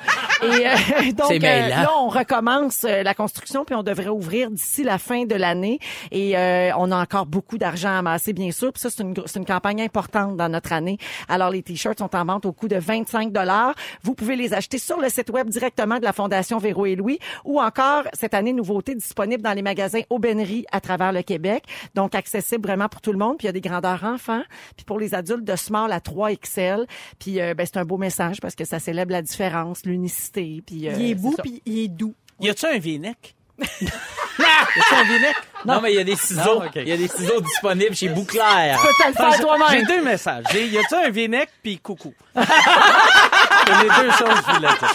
[0.43, 4.83] Et euh, donc, euh, là, on recommence euh, la construction, puis on devrait ouvrir d'ici
[4.83, 5.79] la fin de l'année.
[6.11, 8.71] Et euh, on a encore beaucoup d'argent à amasser, bien sûr.
[8.71, 10.97] Puis ça, c'est une, une campagne importante dans notre année.
[11.27, 13.73] Alors, les t-shirts sont en vente au coût de 25 dollars.
[14.03, 17.19] Vous pouvez les acheter sur le site web directement de la Fondation Véro et Louis,
[17.43, 21.63] ou encore cette année nouveauté disponible dans les magasins Aubainerie à travers le Québec.
[21.95, 23.37] Donc, accessible vraiment pour tout le monde.
[23.37, 24.41] Puis il y a des grandeurs enfants,
[24.75, 26.85] puis pour les adultes de small à 3XL.
[27.19, 30.28] Puis euh, ben, c'est un beau message parce que ça célèbre la différence, l'unicité.
[30.31, 32.13] Puis euh, Il est beau puis il est doux.
[32.39, 33.35] Y a-tu un V-neck?
[33.59, 35.35] y a-tu un V-neck?
[35.65, 36.59] Non, mais il y a des ciseaux.
[36.63, 36.69] Non.
[36.75, 38.79] Il y a des ciseaux disponibles chez Bouclair.
[38.81, 39.85] Tu peux te le faire J'ai toi-même.
[39.85, 40.45] deux messages.
[40.53, 42.13] Y a-tu un V-neck puis coucou?
[42.35, 44.93] C'est les deux choses je voulais dire.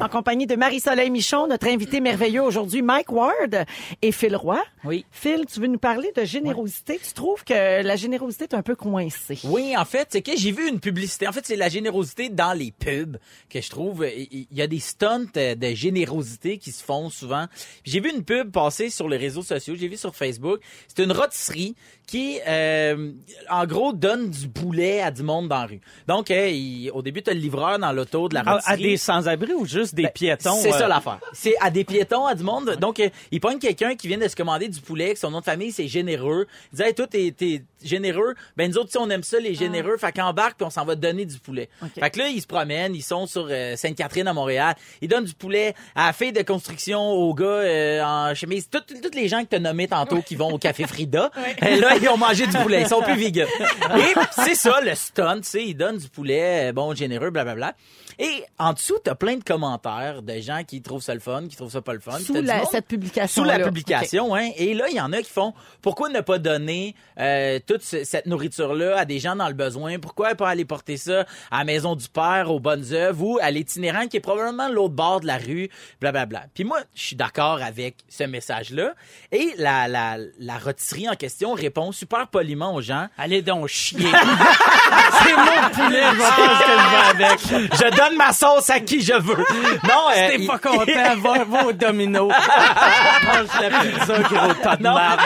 [0.00, 3.66] En compagnie de Marie-Soleil Michon, notre invité merveilleux aujourd'hui, Mike Ward
[4.00, 4.58] et Phil Roy.
[4.82, 5.04] Oui.
[5.10, 6.98] Phil, tu veux nous parler de générosité?
[7.06, 9.38] Tu trouves que la générosité est un peu coincée?
[9.44, 11.28] Oui, en fait, c'est que j'ai vu une publicité.
[11.28, 13.18] En fait, c'est la générosité dans les pubs
[13.50, 14.06] que je trouve.
[14.08, 17.44] Il y a des stunts euh, de générosité qui se font souvent.
[17.84, 19.74] J'ai vu une pub passer sur les réseaux sociaux.
[19.78, 20.60] J'ai vu sur Facebook.
[20.88, 21.74] C'est une rôtisserie
[22.06, 23.12] qui, euh,
[23.50, 25.80] en gros, donne du poulet à du monde dans la rue.
[26.08, 28.72] Donc, euh, il- au début, tu as le livreur dans l'auto de la À, rôtisserie.
[28.72, 30.58] à des sans-abri ou juste des Ben, piétons?
[30.60, 31.18] C'est euh, ça l'affaire.
[31.32, 32.76] C'est à des piétons, à du monde.
[32.80, 35.40] Donc, euh, il pogne quelqu'un qui vient de se commander du poulet, que son nom
[35.40, 36.46] de famille, c'est généreux.
[36.72, 38.34] Il dit, hey, toi, t'es, t'es généreux.
[38.56, 39.96] Ben, nous autres, tu sais, on aime ça, les généreux.
[39.96, 41.68] Fait qu'embarque, puis on s'en va te donner du poulet.
[41.98, 42.94] Fait que là, ils se promènent.
[42.94, 44.74] Ils sont sur euh, Sainte-Catherine à Montréal.
[45.00, 48.68] Ils donnent du poulet à la fille de construction, au gars euh, en chemise.
[48.70, 51.30] Toutes toutes les gens que t'as nommés tantôt qui vont au Café Frida.
[51.62, 52.82] euh, là, ils ont mangé du poulet.
[52.82, 53.48] Ils sont plus vegan.
[53.96, 55.40] Et c'est ça, le stunt.
[55.40, 57.74] Tu sais, ils donnent du poulet, euh, bon, généreux, blablabla.
[58.18, 61.56] Et en dessous, t'as plein de commentaires de gens qui trouvent ça le fun, qui
[61.56, 62.18] trouvent ça pas le fun.
[62.18, 64.50] Sous la- cette publication Sous la publication, hein.
[64.56, 68.04] Et là, il y en a qui font pourquoi ne pas donner euh, toute ce-
[68.04, 69.98] cette nourriture-là à des gens dans le besoin?
[69.98, 73.50] Pourquoi pas aller porter ça à la maison du père, aux bonnes œuvres ou à
[73.50, 75.68] l'itinérant qui est probablement l'autre bord de la rue,
[76.00, 76.44] blablabla.
[76.54, 78.94] Puis moi, je suis d'accord avec ce message-là.
[79.32, 83.06] Et la, la, la rôtisserie en question répond super poliment aux gens.
[83.18, 83.98] Allez donc chier.
[85.22, 87.76] c'est mon poulet, je.
[87.76, 89.44] Je donne ma sauce à qui je veux.
[89.84, 92.28] Non, euh, T'es il- pas content, va, va au domino.
[92.28, 94.94] Mange la pizza, gros tas de Non.
[94.94, 95.20] marde.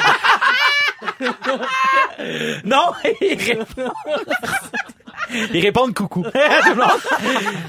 [2.64, 3.92] Non, ils répondent.
[5.52, 6.22] Ils répondent coucou.
[6.22, 6.90] Tout le monde.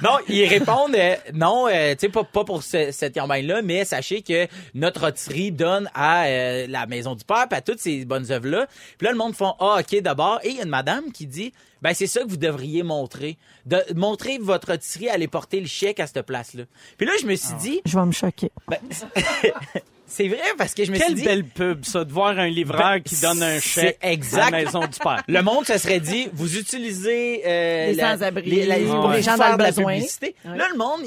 [0.04, 3.86] non, ils répondent euh, non, euh, tu sais pas, pas pour ce- cette campagne-là, mais
[3.86, 8.06] sachez que notre rôtisserie donne à euh, la maison du père, puis à toutes ces
[8.06, 8.68] bonnes œuvres là.
[8.98, 11.26] Puis là le monde font ah ok d'abord et il y a une madame qui
[11.28, 15.68] dit ben c'est ça que vous devriez montrer, de montrer votre rôtisserie aller porter le
[15.68, 16.64] chèque à cette place-là.
[16.98, 18.52] Puis là je me suis dit Je vais me choquer.
[18.68, 18.78] ben,
[20.08, 22.48] c'est vrai parce que je me suis Quelle dit belle pub, ça, de voir un
[22.48, 24.48] livreur Ben, qui donne un chèque exact.
[24.48, 25.24] à la maison du père.
[25.28, 29.24] Le monde se serait dit, vous utilisez euh, Les sans-abri, les, la- pour les les
[29.24, 29.94] gens dans le de la besoin.
[29.96, 30.36] publicité.
[30.46, 30.58] Ouais.
[30.58, 31.02] Là, le monde,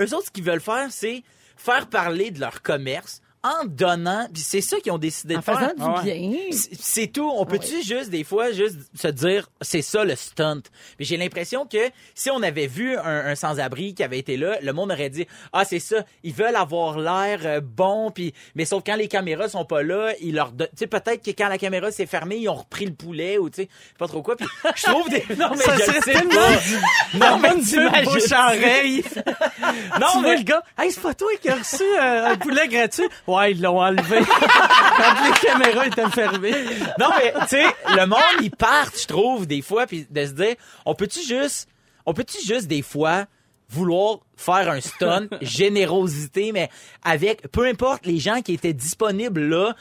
[0.00, 1.22] eux autres, ce qu'ils veulent faire, c'est
[1.56, 5.44] faire parler de leur commerce en donnant, puis c'est ça qu'ils ont décidé En de
[5.44, 5.58] faire.
[5.60, 6.18] faisant du Ah ouais.
[6.18, 6.38] bien.
[6.50, 7.30] C'est- tout.
[7.36, 10.62] On peut-tu juste, des fois, juste se dire, c'est ça le stunt?
[10.98, 14.56] Mais j'ai l'impression que si on avait vu un, un sans-abri qui avait été là,
[14.62, 18.64] le monde aurait dit, ah, c'est ça, ils veulent avoir l'air euh, bon, puis mais
[18.64, 21.48] sauf quand les caméras sont pas là, ils leur donnent, tu sais, peut-être que quand
[21.48, 24.36] la caméra s'est fermée, ils ont repris le poulet, ou tu sais, pas trop quoi,
[24.36, 25.22] puis je trouve des...
[25.36, 26.34] Non, mais Ça je serait le sais tellement
[27.12, 27.18] pas.
[27.18, 27.76] Non, mais du.
[30.00, 32.36] Non, tu vois mais le gars, hey, c'est pas toi qui a reçu euh, un
[32.36, 33.04] poulet gratuit?
[33.26, 34.20] Ouais, ils l'ont enlevé.
[34.96, 36.64] Quand les caméras étaient fermées.
[36.98, 37.64] Non, mais, tu sais,
[37.96, 41.68] le monde, il part, je trouve, des fois, puis de se dire, on peut-tu juste,
[42.06, 43.26] on peut-tu juste, des fois,
[43.68, 46.68] vouloir faire un stun, générosité, mais
[47.02, 49.74] avec, peu importe les gens qui étaient disponibles là,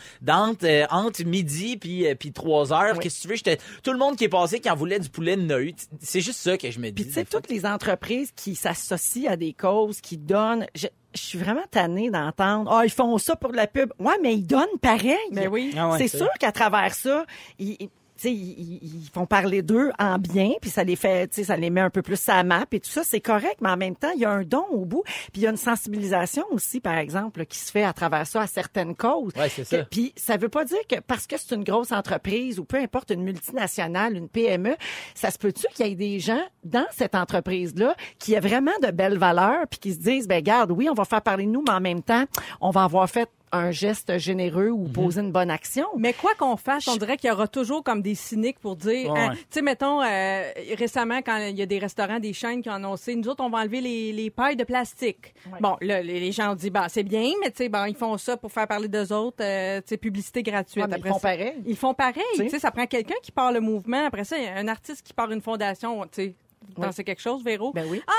[0.64, 3.98] euh, entre midi puis, euh, puis trois heures, qu'est-ce que tu veux, j'étais, tout le
[3.98, 5.74] monde qui est passé, qui en voulait du poulet, a eu.
[6.00, 7.04] C'est juste ça que je me dis.
[7.04, 10.66] Puis tu sais, toutes les entreprises qui s'associent à des causes, qui donnent...
[10.76, 14.34] Je, je suis vraiment tannée d'entendre «Ah, ils font ça pour la pub.» Ouais, mais
[14.36, 15.18] ils donnent pareil.
[15.32, 15.74] Mais oui.
[15.78, 17.26] Ah ouais, c'est c'est sûr qu'à travers ça,
[17.60, 17.90] ils,
[18.30, 21.90] ils- ils, font parler d'eux en bien, puis ça les fait, ça les met un
[21.90, 24.26] peu plus à map et tout ça, c'est correct, mais en même temps, il y
[24.26, 27.58] a un don au bout, puis il y a une sensibilisation aussi, par exemple, qui
[27.60, 29.34] se fait à travers ça à certaines causes.
[29.36, 29.84] Ouais, c'est ça.
[29.86, 33.12] Puis ça veut pas dire que parce que c'est une grosse entreprise ou peu importe
[33.12, 34.76] une multinationale, une PME,
[35.16, 38.92] ça se peut-tu qu'il y ait des gens dans cette entreprise-là qui a vraiment de
[38.92, 41.64] belles valeurs, puis qui se disent, ben garde, oui, on va faire parler de nous,
[41.68, 42.24] mais en même temps,
[42.62, 45.86] on va avoir fait un geste généreux ou poser une bonne action.
[45.98, 49.12] Mais quoi qu'on fasse, on dirait qu'il y aura toujours comme des cyniques pour dire,
[49.12, 52.62] Ouais, hein, tu sais, mettons, euh, récemment, quand il y a des restaurants, des chaînes
[52.62, 55.34] qui ont annoncé, nous autres, on va enlever les, les pailles de plastique.
[55.62, 58.18] Bon, là, les, gens ont dit, bah, c'est bien, mais tu sais, bon, ils font
[58.18, 60.84] ça pour faire parler d'eux autres, euh, tu sais, publicité gratuite.
[60.84, 61.54] Ouais, mais ils Après font ça- pareil.
[61.66, 62.24] Ils font pareil.
[62.34, 62.44] Tu sais.
[62.46, 64.06] Tu sais, ça prend quelqu'un qui part le mouvement.
[64.08, 66.36] Après ça, il y a un artiste qui part une fondation, tu sais.
[66.78, 66.88] Oui.
[66.92, 67.72] C'est quelque chose, Véro?
[67.74, 68.02] Ben oui.
[68.08, 68.12] Ah,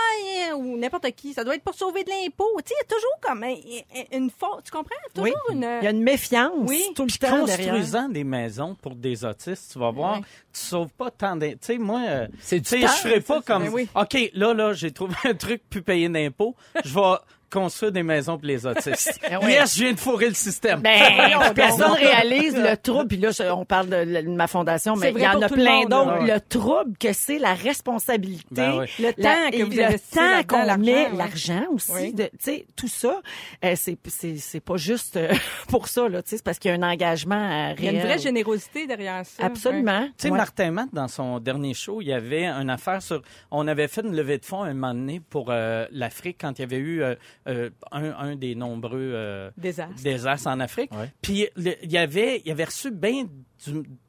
[0.52, 1.32] euh, ou n'importe qui.
[1.32, 2.48] Ça doit être pour sauver de l'impôt.
[2.64, 4.64] Tu sais, il y a toujours comme un- une faute.
[4.64, 4.94] Tu comprends?
[5.14, 5.54] Toujours Oui.
[5.56, 5.62] une.
[5.80, 6.82] Il y a une méfiance Oui.
[6.94, 7.70] tout le Puis temps derrière.
[7.72, 10.24] construisant des maisons pour des autistes, tu vas voir, Ouais.
[10.52, 13.64] tu sauves pas tant d'im- Tu sais, moi, euh, tu sais, je ferais pas comme,
[13.64, 13.88] Ben oui.
[13.94, 17.16] OK, là, là, j'ai trouvé un truc plus payé d'impôts, je vais
[17.54, 19.18] construire des maisons pour les autistes.
[19.22, 19.52] Ben oui.
[19.52, 20.80] Yes, je viens de fourrer le système.
[20.80, 21.00] Ben,
[21.54, 23.08] personne réalise le trouble.
[23.08, 25.84] Puis là, je- on parle de, de ma fondation, mais il y en a plein
[25.84, 26.24] d'autres.
[26.26, 28.86] Le trouble que c'est la responsabilité, Ben oui.
[28.98, 31.16] Le la- temps que vous le temps qu'on l'argent, met, ouais.
[31.16, 32.12] l'argent aussi, Oui.
[32.12, 33.20] de- tu sais, tout ça,
[33.64, 35.32] euh, c'est c'est c'est pas juste euh,
[35.68, 37.76] pour ça là, tu sais, c'est parce qu'il y a un engagement euh, réel.
[37.78, 39.44] Il y a une vraie générosité derrière ça.
[39.44, 40.06] Absolument.
[40.06, 40.38] Tu sais, Ouais.
[40.38, 43.22] Martin Matt, dans son dernier show, il y avait une affaire sur...
[43.52, 46.62] On avait fait une levée de fonds un moment donné pour euh, l'Afrique quand il
[46.62, 47.14] y avait eu euh,
[47.46, 50.02] euh, un, un des nombreux euh, Désastre.
[50.02, 50.90] désastres en Afrique.
[50.92, 51.12] Ouais.
[51.22, 53.26] Puis il y avait, il avait reçu bien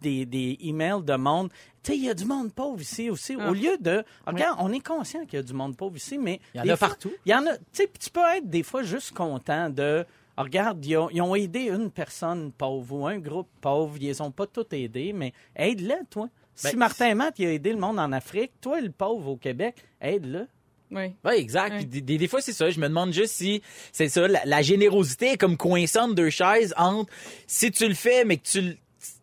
[0.01, 1.49] des, des emails de monde.
[1.83, 3.35] Tu sais, il y a du monde pauvre ici aussi.
[3.39, 3.49] Ah.
[3.49, 4.03] Au lieu de...
[4.25, 6.39] Regarde, on est conscient qu'il y a du monde pauvre ici, mais...
[6.53, 7.11] Il y en a fois- partout.
[7.25, 7.55] Il y en a...
[7.57, 10.05] Tu sais, puis tu peux être des fois juste content de...
[10.37, 13.95] Ah, Regarde, ils ont, ils ont aidé une personne pauvre ou un groupe pauvre.
[14.01, 16.27] Ils les ont pas tous aidés, mais aide-le, toi.
[16.55, 19.37] Si Ben, Martin Matt il a aidé le monde en Afrique, toi, le pauvre au
[19.37, 20.47] Québec, aide-le.
[20.91, 21.13] Oui.
[21.35, 21.83] Exact.
[21.85, 22.69] Des, des- des fois, c'est ça.
[22.69, 24.27] Je me demande juste si c'est ça.
[24.27, 27.11] La, la générosité est comme coincée entre deux chaises entre
[27.47, 28.75] si tu le fais, mais que tu le.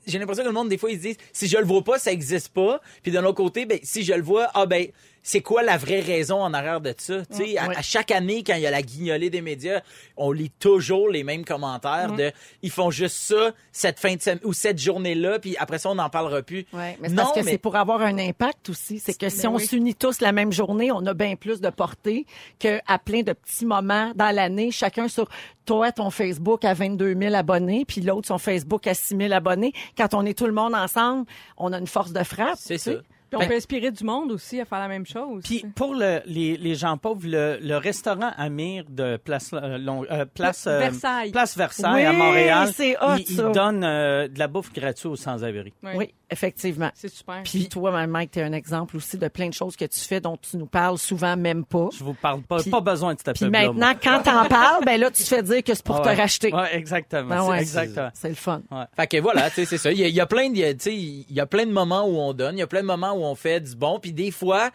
[0.06, 1.98] J'ai l'impression que le monde, des fois, ils se disent si je le vois pas,
[1.98, 2.80] ça existe pas.
[3.04, 4.86] Puis d'un autre côté, ben, si je le vois, ah ben,
[5.22, 7.24] c'est quoi la vraie raison en arrière de ça?
[7.26, 9.80] Tu sais, à, chaque année, quand il y a la guignolée des médias,
[10.16, 12.32] on lit toujours les mêmes commentaires de
[12.62, 15.94] ils font juste ça cette fin de semaine ou cette journée-là, puis après ça, on
[15.94, 16.66] n'en parlera plus.
[16.72, 18.98] Ouais, mais non, parce que mais c'est pour avoir un impact aussi.
[18.98, 19.66] C'est que si Ben on oui.
[19.66, 22.26] s'unit tous la même journée, on a bien plus de portée
[22.58, 25.28] qu'à plein de petits moments dans l'année, chacun sur
[25.66, 29.72] toi, ton Facebook à 22 000 abonnés, puis l'autre, son Facebook à 6 000 abonnés.
[29.96, 32.58] Quand on est tout le monde ensemble, on a une force de frappe.
[32.58, 32.92] c'est ça.
[33.32, 35.42] Puis on Ben- peut inspirer du monde aussi à faire la même chose.
[35.42, 40.04] Puis pour le, les, les gens pauvres, le, le restaurant Amir de Place, euh, Long-
[40.10, 41.30] euh, Place, euh, Versailles.
[41.32, 45.72] Place Versailles à Montréal, c'est hot, il, donne euh, de la bouffe gratuite aux sans-abri.
[45.82, 45.90] Oui.
[45.96, 46.90] Oui, effectivement.
[46.94, 47.40] C'est super.
[47.42, 50.20] Puis toi, Mike, tu es un exemple aussi de plein de choses que tu fais
[50.20, 51.88] dont tu nous parles souvent même pas.
[51.96, 55.00] Je vous parle pas, Puis- pas besoin de Puis pub-là, maintenant, quand t'en parles, ben
[55.00, 56.04] là, tu te fais dire que c'est pour moi.
[56.14, 56.52] te racheter.
[56.52, 57.28] Ouais, exactement.
[57.30, 58.10] Ben c'est ouais, exactement.
[58.12, 58.60] C'est le fun.
[58.94, 59.90] Fait que voilà, tu sais, c'est ça.
[59.90, 60.56] Il y a, il y a plein de,
[60.90, 63.12] il y a plein de moments où on donne, il y a plein de moments
[63.12, 64.70] où on fait du bon, puis des fois,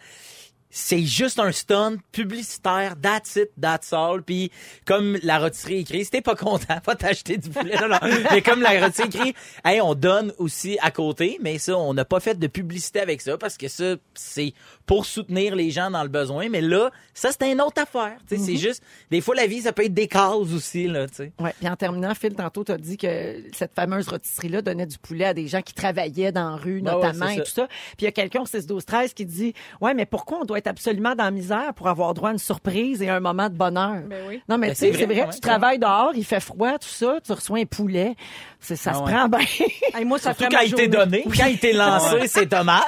[0.70, 4.22] c'est juste un stunt publicitaire, that's it, that's all.
[4.22, 4.50] Puis
[4.84, 7.98] comme la rôtisserie écrit, si t'es pas content, pas t'acheter du poulet, non, non.
[8.30, 12.04] Mais comme la rôtisserie écrit, hey, on donne aussi à côté, mais ça, on n'a
[12.04, 14.52] pas fait de publicité avec ça parce que ça, c'est
[14.86, 16.48] pour soutenir les gens dans le besoin.
[16.48, 18.18] Mais là, ça, c'est une autre affaire.
[18.28, 21.06] Tu sais, c'est juste, des fois, la vie, ça peut être des cases aussi, là,
[21.06, 21.32] tu sais.
[21.38, 21.54] Ouais.
[21.58, 25.26] Puis en terminant, Phil, tantôt, tu as dit que cette fameuse rôtisserie-là donnait du poulet
[25.26, 27.66] à des gens qui travaillaient dans la rue, Ben ouais, notamment, et tout ça.
[27.66, 30.44] Puis il y a quelqu'un au 6 12 13 qui dit Ouais, mais pourquoi on
[30.44, 33.48] doit être absolument dans la misère pour avoir droit à une surprise et un moment
[33.48, 34.02] de bonheur.
[34.06, 34.42] Ben oui.
[34.48, 36.88] Non, mais Ben, tu sais, c'est vrai, vrai, tu travailles dehors, il fait froid, tout
[36.88, 38.14] ça, tu reçois un poulet.
[38.60, 39.12] Ça Ah se ouais.
[39.12, 39.38] prend bien.
[39.94, 41.24] Hey, moi, ça Surtout quand il t'est donné.
[41.24, 42.82] Quand il t'est lancé, c'est dommage.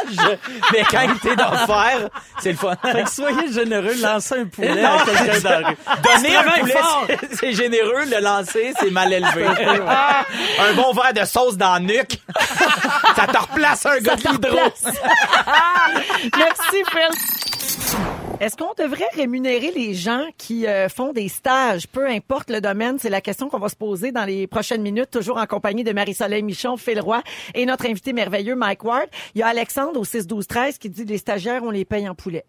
[0.73, 2.09] Mais quand il t'est offert,
[2.41, 2.75] c'est le fun.
[2.83, 5.77] Fait que soyez généreux, lancez un poulet à quelqu'un dans la rue.
[6.03, 8.05] Donner un poulet, c'est- généreux.
[8.11, 9.47] Le lancer, c'est mal élevé.
[10.61, 12.21] un bon verre de sauce dans la nuque,
[13.17, 14.59] ça te replace un gars d'hydro.
[16.37, 17.40] Merci, Phil.
[18.41, 22.99] Est-ce qu'on devrait rémunérer les gens qui euh, font des stages, peu importe le domaine?
[22.99, 25.93] C'est la question qu'on va se poser dans les prochaines minutes, toujours en compagnie de
[25.93, 27.23] Marie-Soleil Michon, Phil Roy
[27.55, 29.09] et notre invité merveilleux, Mike Ward.
[29.35, 32.47] Il y a Alexandre au 6-12-13 qui dit les stagiaires, on les paye en poulet.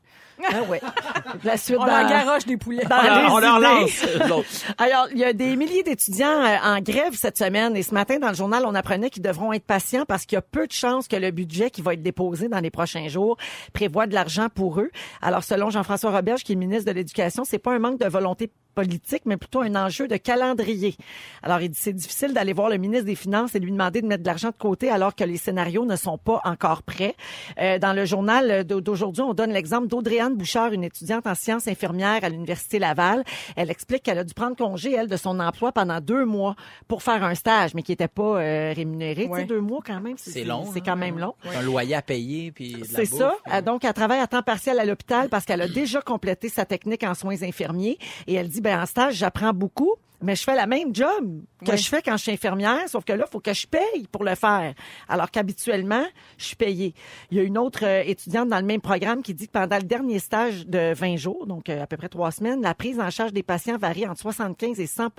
[0.49, 0.81] Ah ouais.
[1.43, 2.83] La suite On dans- leur garoche des poulets.
[2.85, 4.05] dans les on leur lance.
[4.77, 8.19] Alors, il y a des milliers d'étudiants euh, en grève cette semaine et ce matin,
[8.19, 10.71] dans le journal, on apprenait qu'ils devront être patients parce qu'il y a peu de
[10.71, 13.37] chances que le budget qui va être déposé dans les prochains jours
[13.73, 14.91] prévoit de l'argent pour eux.
[15.21, 18.51] Alors, selon Jean-François Roberge, qui est ministre de l'Éducation, c'est pas un manque de volonté
[18.71, 20.95] politique, mais plutôt un enjeu de calendrier.
[21.43, 24.07] Alors, il dit c'est difficile d'aller voir le ministre des Finances et lui demander de
[24.07, 27.15] mettre de l'argent de côté alors que les scénarios ne sont pas encore prêts.
[27.59, 32.23] Euh, dans le journal d'aujourd'hui, on donne l'exemple d'Audrey-Anne Bouchard, une étudiante en sciences infirmières
[32.23, 33.23] à l'Université Laval.
[33.55, 36.55] Elle explique qu'elle a dû prendre congé, elle, de son emploi pendant deux mois
[36.87, 39.23] pour faire un stage, mais qui n'était pas euh, rémunéré.
[39.23, 39.45] Tu sais, Ouais.
[39.45, 40.83] deux mois quand même, C'est long, C'est hein?
[40.85, 41.35] quand même long.
[41.55, 43.35] Un loyer à payer, puis C'est ça.
[43.51, 46.65] Euh, Donc, elle travaille à temps partiel à l'hôpital parce qu'elle a déjà complété sa
[46.65, 47.97] technique en soins infirmiers.
[48.27, 51.71] Et elle dit, ben en stage, j'apprends beaucoup, mais je fais la même job que
[51.71, 51.77] Oui.
[51.77, 54.23] je fais quand je suis infirmière, sauf que là, il faut que je paye pour
[54.23, 54.73] le faire.
[55.07, 56.05] Alors qu'habituellement,
[56.37, 56.93] je suis payée.
[57.29, 59.77] Il y a une autre euh, étudiante dans le même programme qui dit que pendant
[59.77, 62.99] le dernier stage de 20 jours, donc euh, à peu près trois semaines, la prise
[62.99, 65.09] en charge des patients varie entre 75 et 100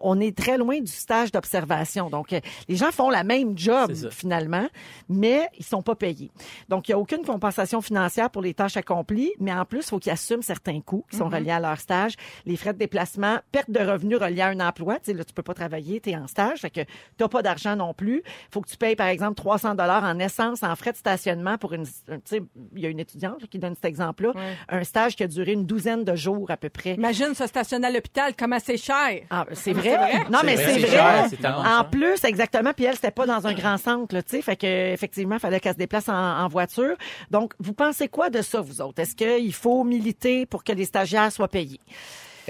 [0.00, 2.10] On est très loin du stage d'observation.
[2.10, 4.66] Donc, euh, les gens font la même job finalement,
[5.08, 6.30] mais ils sont pas payés.
[6.68, 9.84] Donc, il n'y a aucune compensation financière pour les tâches accomplies, mais en plus, il
[9.84, 12.14] faut qu'ils assument certains coûts qui sont reliés à leur stage,
[12.46, 14.96] les frais de déplacement, perte de revenus reliés à un emploi.
[15.00, 16.80] Tu sais, là, tu peux pas travailler, tu es en stage, fait que
[17.18, 18.22] tu pas d'argent non plus.
[18.52, 21.72] faut que tu payes, par exemple, 300 dollars en essence, en frais de stationnement pour
[21.74, 21.84] une...
[21.84, 21.90] Tu
[22.24, 22.42] sais,
[22.74, 24.56] il y a une étudiante là, qui donne cet exemple-là, Ouais.
[24.68, 26.94] un stage qui a duré une douzaine de jours à peu près.
[26.94, 29.22] Imagine se stationner à l'hôpital, comment c'est cher?
[29.30, 30.24] Ah, c'est vrai?
[30.30, 31.28] Non, mais c'est vrai.
[31.38, 32.72] cher, en plus, exactement.
[32.72, 34.42] Puis elle, c'était pas dans un grand centre, là, tu sais.
[34.42, 36.96] Fait que, effectivement, il fallait qu'elle se déplace en, en voiture.
[37.30, 39.00] Donc, vous pensez quoi de ça, vous autres?
[39.00, 41.80] Est-ce qu'il faut militer pour que les stagiaires soient payés?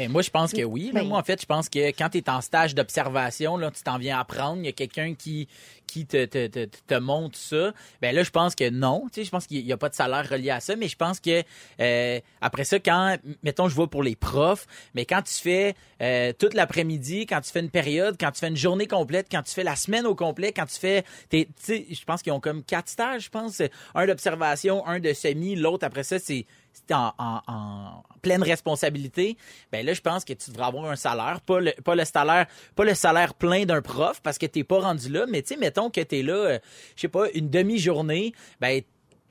[0.01, 0.87] Ben, moi, je pense que oui.
[0.95, 1.01] là.
[1.01, 3.83] Ben- Moi, en fait, je pense que quand tu es en stage d'observation, là, tu
[3.83, 5.47] t'en viens apprendre, il y a quelqu'un qui,
[5.87, 7.73] qui te, te, te, te montre ça.
[8.01, 9.03] Ben là, je pense que non.
[9.13, 10.97] Tu sais, je pense qu'il n'y a pas de salaire relié à ça, mais je
[10.97, 11.43] pense que
[11.81, 16.33] euh, après ça, quand, mettons, je vois pour les profs, mais quand tu fais euh,
[16.39, 19.53] toute l'après-midi, quand tu fais une période, quand tu fais une journée complète, quand tu
[19.53, 22.41] fais la semaine au complet, quand tu fais, t'es- tu sais, je pense qu'ils ont
[22.41, 23.61] comme quatre stages, je pense,
[23.95, 26.47] un d'observation, un de semi, l'autre après ça, c'est
[26.93, 29.37] en, en- en pleine responsabilité,
[29.73, 32.47] ben là, je pense que tu devrais avoir un salaire, pas le, pas le salaire,
[32.75, 35.57] pas le salaire plein d'un prof parce que t'es pas rendu là, mais tu sais,
[35.57, 36.59] mettons que t'es là, euh,
[36.97, 38.83] je sais pas, une demi-journée, ben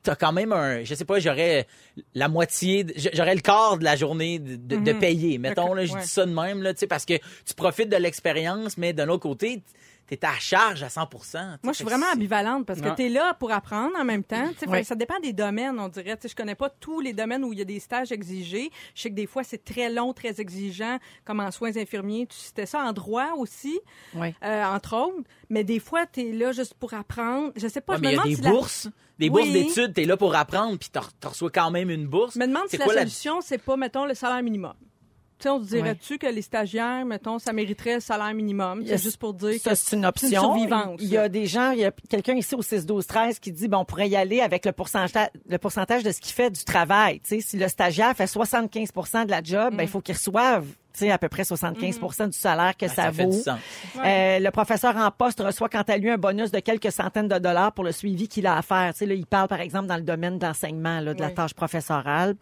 [0.02, 1.67] t'as quand même un, je sais pas, j'aurais
[2.15, 5.91] la moitié, j'aurais le quart de la journée de, de, de payer, mettons, là, je
[5.93, 6.02] Ouais.
[6.02, 9.10] dis ça de même, là, tu sais, parce que tu profites de l'expérience, mais d'un
[9.10, 9.62] autre côté,
[10.17, 13.06] t'es à charge à 100 tu sais, Moi, je suis vraiment ambivalente parce que tu
[13.06, 14.50] es là pour apprendre en même temps.
[14.60, 14.84] tu fait.
[14.84, 16.15] Ça dépend des domaines, on dirait.
[16.17, 18.69] Tu sais, Je connais pas tous les domaines où il y a des stages exigés.
[18.95, 22.28] Je sais que des fois, c'est très long, très exigeant, comme en soins infirmiers.
[22.28, 23.80] Tu citais ça en droit aussi,
[24.15, 24.34] Oui.
[24.43, 25.24] euh, entre autres.
[25.50, 27.52] Mais des fois, tu es là juste pour apprendre.
[27.56, 28.88] Je sais pas, Ouais, je mais me il y a demande des si la- bourses,
[29.17, 29.52] des bourses Oui.
[29.54, 32.36] d'études, t'es là pour apprendre, puis t'en t'en reçois quand même une bourse.
[32.36, 34.74] Je me demande si C'est la quoi la- solution, c'est pas, mettons, le salaire minimum.
[35.39, 38.84] Tu sais, on se dirait-tu que les stagiaires, mettons, ça mériterait le salaire minimum?
[38.86, 40.28] C'est juste pour dire Ça, que c'est une option.
[40.28, 40.99] une survivance.
[41.02, 43.78] Il y a des gens, il y a quelqu'un ici au 6-12-13 qui dit, bon,
[43.80, 47.21] on pourrait y aller avec le pourcentage, le pourcentage de ce qu'il fait du travail.
[47.21, 50.65] Tu sais, si le stagiaire fait 75% de la job, ben, il faut qu'il reçoive,
[51.10, 53.32] à peu près 75 du salaire que Ah, ça, fait vaut.
[53.32, 53.60] du sens.
[54.04, 57.38] Euh, le professeur en poste reçoit quant à lui un bonus de quelques centaines de
[57.40, 58.94] dollars pour le suivi qu'il a à faire.
[59.00, 62.36] Là, il parle, par exemple, dans le domaine de l'enseignement, de la tâche professorale.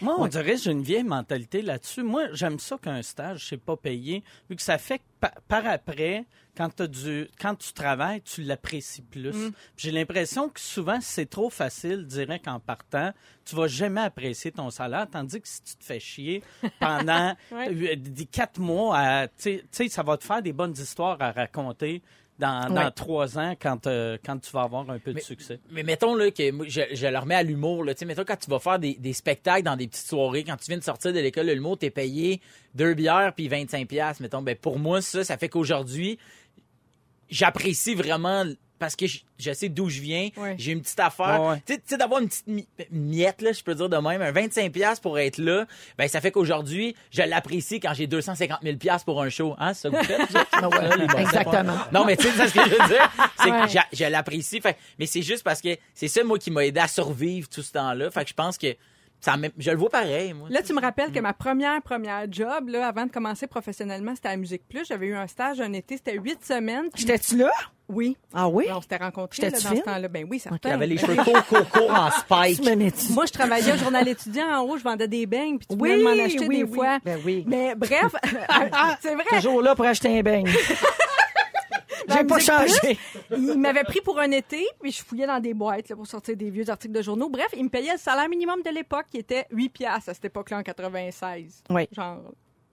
[0.00, 2.02] Moi, on dirait que j'ai une vieille mentalité là-dessus.
[2.02, 5.66] Moi, j'aime ça qu'un stage, c'est pas payé, vu que ça fait que pa- par
[5.66, 6.24] après,
[6.56, 9.34] quand, t'as du, quand tu travailles, tu l'apprécies plus.
[9.76, 13.12] J'ai l'impression que souvent, c'est trop facile de dire qu'en partant,
[13.44, 16.42] tu vas jamais apprécier ton salaire, tandis que si tu te fais chier
[16.78, 17.96] pendant Ouais.
[17.96, 22.02] des quatre mois, à- tu tu ça va te faire des bonnes histoires à raconter
[22.38, 22.90] dans, dans Ouais.
[22.90, 25.60] trois ans quand, euh, quand tu vas avoir un peu de succès.
[25.70, 27.84] Mais mettons là, que moi, je, je le remets à l'humour.
[27.96, 30.66] Tu Mettons quand tu vas faire des, des spectacles dans des petites soirées, quand tu
[30.68, 32.40] viens de sortir de l'école de l'humour, t'es payé
[32.74, 34.18] deux bières puis 25 pièces.
[34.18, 36.18] Mettons, ben pour moi ça, ça fait qu'aujourd'hui,
[37.32, 38.44] j'apprécie vraiment
[38.78, 40.56] parce que je, je sais d'où je viens, Ouais.
[40.58, 41.40] j'ai une petite affaire.
[41.40, 41.62] Ouais, ouais.
[41.64, 44.20] Tu sais- tu sais, d'avoir une petite mi- miette, là, je peux dire de même,
[44.20, 45.66] un 25$ piastres pour être là,
[45.96, 49.54] ben ça fait qu'aujourd'hui, je l'apprécie quand j'ai 250 000$ piastres pour un show.
[49.60, 50.48] Hein, c'est ça que vous autres?
[51.16, 51.76] Ah exactement.
[51.92, 53.12] Non, mais tu sais, c'est ce que je veux dire.
[53.40, 53.60] C'est Ouais.
[53.66, 54.60] que j'a- je l'apprécie.
[54.60, 57.62] Fait, mais c'est juste parce que c'est ça, moi, qui m'a aidé à survivre tout
[57.62, 58.10] ce temps-là.
[58.10, 58.74] Fait que je pense que
[59.24, 60.48] ça je le vois pareil, moi.
[60.50, 64.28] Là, tu me rappelles que ma première, première job, là, avant de commencer professionnellement, c'était
[64.28, 64.84] à Musique Plus.
[64.86, 66.90] J'avais eu un stage un été, c'était huit semaines.
[66.92, 67.50] Puis- J'étais-tu là?
[67.88, 68.16] Oui.
[68.32, 68.64] Ah oui?
[68.70, 69.82] On s'était rencontrés là, dans ce fine?
[69.82, 70.08] temps-là.
[70.08, 72.60] Ben oui, ça Il avait les cheveux courts, courts, courts en spike.
[73.10, 75.90] Moi, je travaillais au journal étudiant en haut, je vendais des beignes, puis tu Oui,
[75.90, 76.74] pouvais m'en acheter oui, des oui.
[76.74, 76.98] fois.
[77.04, 77.44] Ben oui.
[77.46, 78.12] Mais bref,
[79.02, 79.24] c'est vrai.
[79.30, 80.48] Toujours là pour acheter un beigne.
[82.08, 82.98] J'ai pas changé.
[83.30, 86.36] Il m'avait pris pour un été, puis je fouillais dans des boîtes là, pour sortir
[86.36, 87.28] des vieux articles de journaux.
[87.28, 90.24] Bref, il me payait le salaire minimum de l'époque, qui était 8 piastres à cette
[90.24, 91.62] époque-là, en 96.
[91.70, 91.88] Oui.
[91.92, 92.18] Genre,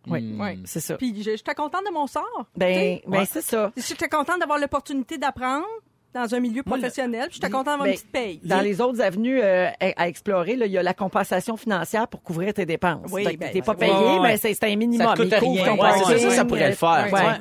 [0.08, 0.58] Oui, ouais.
[0.66, 0.96] c'est ça.
[0.98, 2.46] Puis j'étais contente de mon sort.
[2.56, 3.72] Ben, ben c'est ça.
[3.78, 5.66] J'étais contente d'avoir l'opportunité d'apprendre
[6.12, 8.42] dans un milieu professionnel, puis j'étais contente d'avoir Ben, une petite paye.
[8.44, 12.24] Dans les autres avenues euh, à à explorer, il y a la compensation financière pour
[12.24, 13.12] couvrir tes dépenses.
[13.12, 14.20] Oui, ben, t'es pas ouais, payé, ouais.
[14.20, 15.08] ben c'est un minimum.
[15.08, 15.76] Ça te coûte rien.
[15.76, 17.10] Ouais, ça, ça pourrait le faire.
[17.14, 17.40] Ouais.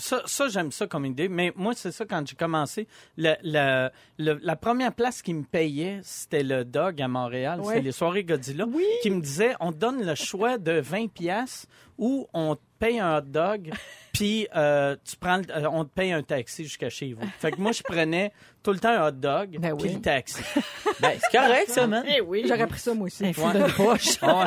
[0.00, 1.28] Ça, ça j'aime ça comme idée.
[1.28, 5.44] Mais moi, c'est ça, quand j'ai commencé, le, le- le- la première place qui me
[5.44, 7.60] payait, c'était le Dog à Montréal.
[7.60, 7.66] Ouais.
[7.74, 8.64] C'était les soirées Godzilla.
[9.02, 11.66] Qui me disait, on donne le choix de 20 pièces
[11.98, 13.70] ou on paye un hot dog,
[14.20, 17.26] puis euh, tu prends, le- euh, on te paye un taxi jusqu'à chez vous.
[17.38, 19.94] Fait que moi, je prenais tout le temps un hot dog, Ben puis oui.
[19.94, 20.42] le taxi.
[21.00, 22.04] Ben, c'est correct, ça, man.
[22.06, 22.44] Eh oui.
[22.46, 23.24] J'aurais pris ça, moi aussi.
[23.24, 24.18] Un fou de poche.
[24.22, 24.44] Ouais.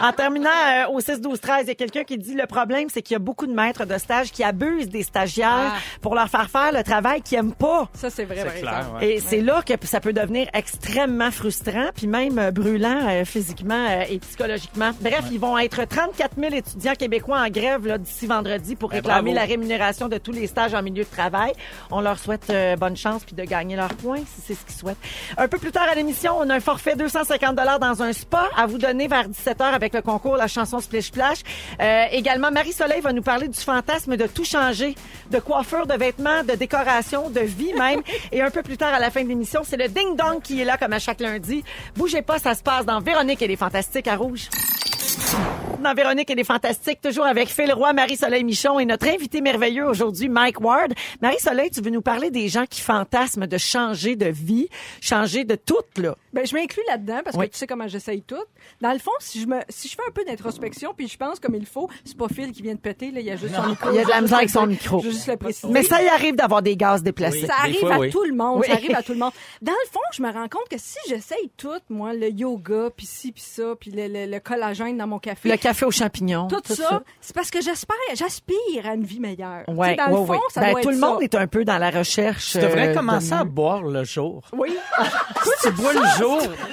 [0.00, 2.88] En terminant euh, au 6 12 13, il y a quelqu'un qui dit le problème
[2.92, 5.76] c'est qu'il y a beaucoup de maîtres de stage qui abusent des stagiaires Ah.
[6.02, 7.88] pour leur faire faire le travail qu'ils aiment pas.
[7.94, 8.96] Ça, c'est vrai, par C'est clair, exemple.
[8.98, 9.08] ouais.
[9.14, 13.86] Et c'est là que ça peut devenir extrêmement frustrant, puis même euh, brûlant euh, physiquement
[13.88, 14.90] euh, et psychologiquement.
[15.00, 18.96] Bref, ils vont être 34 000 étudiants québécois en grève là, d'ici vendredi pour Ben,
[18.96, 21.52] réclamer la rémunération de tous les stages en milieu de travail.
[21.90, 24.76] On leur souhaite euh, bonne chance puis de gagner leurs points si c'est ce qu'ils
[24.76, 24.98] souhaitent.
[25.36, 28.66] Un peu plus tard à l'émission, on a un forfait 250 dans un spa à
[28.66, 31.38] vous donner vers 17h avec le concours La chanson Splish Splash.
[31.80, 34.94] Euh, également, Marie-Soleil va nous parler du fantasme de tout changer,
[35.30, 38.02] de coiffure, de vêtements, de décoration, de vie même.
[38.32, 40.60] Et un peu plus tard à la fin de l'émission, c'est le Ding Dong qui
[40.60, 41.64] est là comme à chaque lundi.
[41.96, 44.48] Bougez pas, ça se passe dans Véronique et les Fantastiques à Rouge.
[45.82, 49.86] Dans Véronique et les Fantastiques, toujours avec Phil Roy, Marie-Soleil Michon et notre invité merveilleux
[49.86, 50.92] aujourd'hui, Mike Ward.
[51.22, 54.68] Marie-Soleil, tu veux nous parler des gens qui fantasment de changer de vie,
[55.00, 56.16] changer de tout, là?
[56.38, 57.46] Ben, je m'inclus là-dedans parce Oui.
[57.48, 58.36] que tu sais comment j'essaye tout.
[58.80, 61.40] Dans le fond, si je me, si je fais un peu d'introspection puis je pense
[61.40, 63.54] comme il faut, c'est pas Phil qui vient de péter, là, il y a juste
[63.54, 63.90] son micro.
[63.90, 65.00] Il y a de la misère avec son micro.
[65.00, 65.68] Je veux juste le préciser.
[65.72, 67.40] Mais ça y arrive d'avoir des gaz déplacés.
[67.42, 67.46] Oui.
[67.46, 68.10] Ça arrive fois, à oui.
[68.10, 68.60] tout le monde.
[68.60, 68.66] Oui.
[68.68, 69.32] Ça arrive à tout le monde.
[69.62, 73.06] Dans le fond, je me rends compte que si j'essaye tout, moi, le yoga, puis
[73.06, 76.46] ci, puis ça, puis le, le- le collagène dans mon café, Le café aux champignons.
[76.48, 79.64] tout, ça, c'est parce que j'espère, j'aspire à une vie meilleure.
[79.68, 80.38] Ouais, dans ouais, le fond, ouais.
[80.52, 81.08] ça Ben, doit tout être le ça.
[81.08, 82.52] monde est un peu dans la recherche.
[82.52, 84.42] Tu devrais euh, commencer de à boire le jour.
[84.56, 84.68] Oui.
[85.62, 86.27] Tu bois le jour,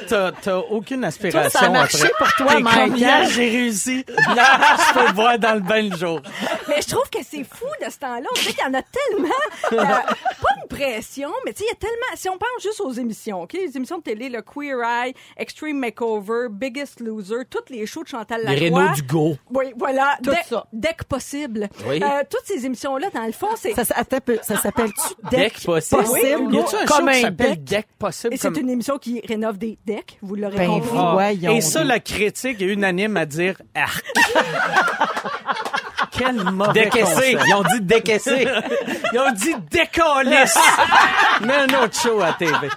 [0.08, 1.50] t'as t'as aucune aspiration.
[1.50, 2.15] ça a marché après.
[2.18, 4.06] pour toi, Mike, j'ai réussi.
[4.36, 6.22] Là, je peux boire dans le bain le jour.
[6.76, 8.28] Mais je trouve que c'est fou de ce temps-là.
[8.30, 9.28] On dirait qu'il y en a tellement.
[9.74, 12.16] euh, pas une pression, mais tu sais, il y a tellement.
[12.16, 13.54] Si on pense juste aux émissions, OK?
[13.54, 18.10] Les émissions de télé, le Queer Eye, Extreme Makeover, Biggest Loser, toutes les shows de
[18.10, 18.82] Chantal Les Lacroix.
[18.84, 19.38] Renault du Go.
[19.52, 20.18] Oui, voilà.
[20.24, 20.66] Tout Dès- ça.
[20.74, 21.70] Dès que possible.
[21.88, 22.02] Oui.
[22.04, 23.74] Euh, toutes ces émissions-là, dans le fond, c'est.
[23.74, 24.40] Ça, ça s'appelle-tu
[25.30, 26.02] que possible?
[26.04, 26.54] possible?
[26.54, 27.64] Y a-tu un comme show qui un s'appelle deck?
[27.64, 28.34] Deck Possible?
[28.34, 30.90] Et c'est comme- une émission qui rénove des decks, vous l'aurez Ben, compris.
[31.14, 34.04] Voyons Et ça, la critique est unanime à dire Arc.
[36.17, 37.34] Quel mauvais Décaissé.
[37.36, 37.43] concept.
[37.47, 38.47] Ils ont dit décaissé.
[39.13, 40.58] Ils ont dit décalisse.
[41.41, 42.67] Mets un autre show à TV.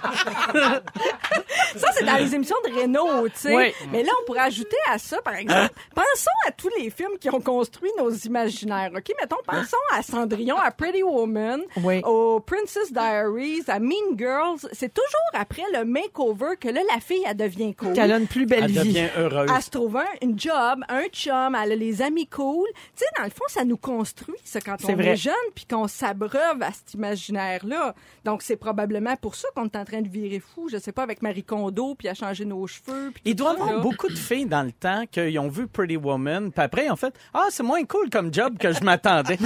[1.75, 3.55] Ça, c'est dans les émissions de Renault, tu sais.
[3.55, 3.71] Oui.
[3.91, 7.29] Mais là, on pourrait ajouter à ça, par exemple, pensons à tous les films qui
[7.29, 9.11] ont construit nos imaginaires, OK?
[9.19, 12.01] Mettons, pensons à Cendrillon, à Pretty Woman, Oui.
[12.03, 14.59] au Princess Diaries, à Mean Girls.
[14.73, 17.93] C'est toujours après le makeover que là, la fille, elle devient cool.
[17.93, 18.79] Qu'elle a une plus belle Elle vie.
[18.79, 19.49] devient heureuse.
[19.55, 22.67] Elle se trouve un, une job, un chum, elle a les amis cool.
[22.95, 25.07] Tu sais, dans le fond, ça nous construit, ça, quand on vrai.
[25.09, 27.95] est jeune, puis qu'on s'abreuve à cet imaginaire-là.
[28.25, 31.03] Donc, c'est probablement pour ça qu'on est en train de virer fou, je sais pas,
[31.03, 33.11] avec Marie Kondo, puis à changer nos cheveux.
[33.13, 35.97] puis Il doit y avoir beaucoup de filles dans le temps qui ont vu Pretty
[35.97, 39.37] Woman, puis après, ont fait Ah, c'est moins cool comme job que je m'attendais.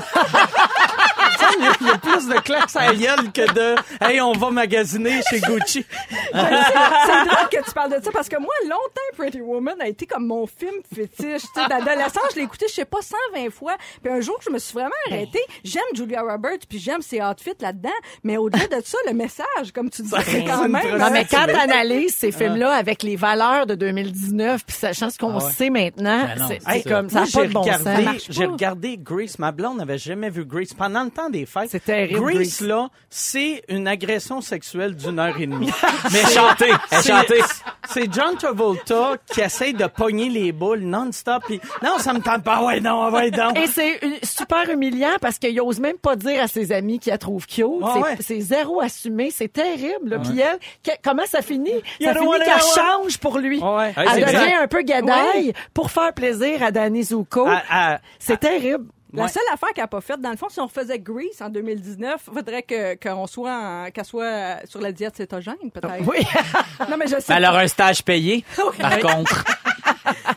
[1.57, 4.33] Il y, a- il y a plus de claques à gueule que de Hey, on
[4.33, 5.85] va magasiner chez Gucci.
[6.31, 10.05] c'est drôle que tu parles de ça parce que moi, longtemps, Pretty Woman a été
[10.05, 11.43] comme mon film fétiche.
[11.55, 13.75] D'adolescence, je l'ai écouté, je sais pas, 120 fois.
[14.03, 15.41] Puis un jour, je me suis vraiment arrêtée.
[15.63, 17.89] J'aime Julia Roberts, puis j'aime ses outfits là-dedans.
[18.23, 20.97] Mais au-delà de ça, le message, comme tu dis, c'est quand même...
[20.97, 25.37] Non, mais quand t'analyses ces films-là avec les valeurs de 2019, puis sachant ce qu'on
[25.37, 25.51] Ah ouais.
[25.51, 26.47] sait maintenant, Ben
[26.81, 28.07] c'est comme ça j'ai bon regardé,
[28.45, 29.39] regardé Grease.
[29.39, 30.73] Ma blonde n'avait jamais vu Grease.
[30.73, 31.69] Pendant le temps des des fêtes.
[31.69, 32.61] C'est terrible, Grease, Grease.
[32.61, 35.69] là, c'est une agression sexuelle d'une heure et demie.
[36.11, 37.39] Mais chanter, elle C'est- chanter.
[37.89, 41.43] C'est John Travolta qui essaye de pogner les boules non-stop.
[41.81, 42.63] non, ça me tente pas.
[42.63, 43.53] Ouais, non, ouais, non.
[43.55, 47.17] Et c'est super humiliant parce qu'il ose même pas dire à ses amis qu'il la
[47.17, 47.65] trouve cute.
[47.93, 48.17] c'est, ouais.
[48.21, 49.31] c'est zéro assumé.
[49.31, 50.19] C'est terrible.
[50.23, 51.71] Puis elle, que- comment ça finit?
[51.99, 53.59] You Ça finit qu'elle change pour lui.
[53.61, 57.47] Ouais, Elle devient un peu gadaille pour faire plaisir à Danny Zuko.
[58.19, 58.85] C'est terrible.
[59.15, 59.29] La Ouais.
[59.29, 62.21] seule affaire qu'elle n'a pas faite, dans le fond, si on refaisait Grease en 2019,
[62.33, 66.07] faudrait que qu'on soit en- qu'elle soit euh, sur la diète cétogène, peut-être.
[66.07, 66.25] Oui.
[66.89, 67.33] Non, mais je sais.
[67.33, 68.43] Elle aura un stage payé,
[68.79, 69.45] par contre.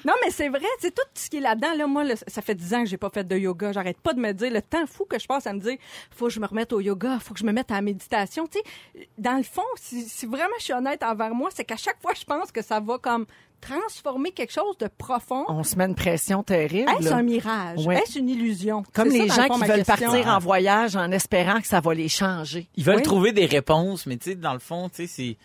[0.04, 1.74] Non, mais c'est vrai, c'est tout ce qui est là-dedans.
[1.76, 3.72] Là, moi, là, ça fait 10 ans que j'ai pas fait de yoga.
[3.72, 5.76] J'arrête pas de me dire le temps fou que je passe à me dire,
[6.10, 8.46] faut que je me remette au yoga, faut que je me mette à la méditation.
[8.46, 11.76] Tu sais, dans le fond, si, si vraiment je suis honnête envers moi, c'est qu'à
[11.76, 13.26] chaque fois, je pense que ça va comme
[13.60, 15.44] transformer quelque chose de profond.
[15.48, 16.90] On se met une pression terrible.
[17.00, 17.86] Est-ce un mirage?
[17.86, 17.96] Ouais.
[17.96, 18.82] Est-ce une illusion?
[18.92, 20.10] Comme les ça, dans le gens fond, qui veulent question.
[20.10, 22.68] partir en voyage en espérant que ça va les changer.
[22.76, 23.02] Ils veulent Oui.
[23.02, 25.36] trouver des réponses, mais tu sais, dans le fond, tu sais,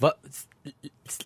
[0.00, 0.10] c'est...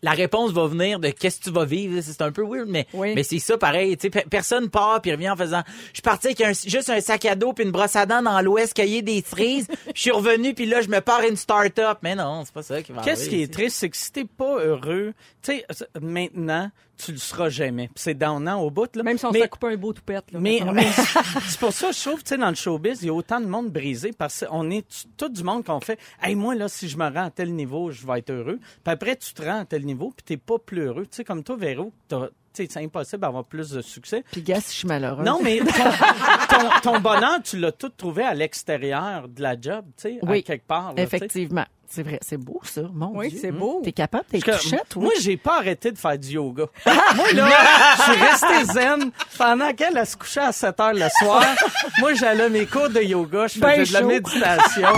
[0.03, 2.01] La réponse va venir de qu'est-ce que tu vas vivre.
[2.03, 3.13] C'est un peu weird, mais, Oui.
[3.15, 3.97] mais c'est ça pareil.
[3.97, 6.91] Tu sais, pe- personne part puis revient en faisant Je suis parti avec un- juste
[6.91, 9.69] un sac à dos puis une brosse à dents dans l'ouest, cueillir des cerises.
[9.95, 11.99] Je suis revenu puis là, je me pars une start-up.
[12.03, 14.25] Mais non, c'est pas ça qui va Qu'est-ce qui est triste, c'est que si t'es
[14.25, 15.67] pas heureux, tu sais,
[16.01, 16.71] maintenant,
[17.05, 17.91] tu le seras jamais.
[17.95, 19.05] C'est downant au bout, là.
[19.05, 20.33] Même si on mais, se fait couper un beau toupette.
[20.33, 20.59] Là, mais,
[21.49, 23.47] c'est pour ça, je trouve, tu sais, dans le showbiz, il y a autant de
[23.47, 24.85] monde brisé parce qu'on est
[25.17, 27.93] tout du monde qu'on fait, hey, moi, là, si je me rends à tel niveau,
[27.93, 28.59] je vais être heureux.
[28.83, 31.05] Puis après, tu te rends tel niveau, puis t'es pas plus heureux.
[31.05, 34.25] Tu sais, comme toi, Véro, t'as- tu sais, c'est impossible d'avoir plus de succès.
[34.33, 35.25] Puis gars, si je suis malheureuse.
[35.25, 35.59] Non, mais
[36.51, 40.19] ton, ton, ton bonheur, tu l'as tout trouvé à l'extérieur de la job, tu sais,
[40.27, 40.95] à quelque part.
[40.95, 41.03] là.
[41.03, 41.65] Effectivement.
[41.91, 42.19] C'est vrai.
[42.21, 42.83] C'est beau, ça.
[42.93, 43.39] Mon Oui, Dieu.
[43.41, 43.81] c'est beau.
[43.83, 45.05] T'es capable que touchette, oui.
[45.05, 46.67] Moi, j'ai pas arrêté de faire du yoga.
[46.87, 47.49] moi, là,
[47.97, 49.11] je suis resté zen.
[49.39, 51.43] Pendant qu'elle elle se couchait à 7 heures le soir,
[52.01, 54.89] moi, j'allais mes cours de yoga, je faisais Ben de la méditation.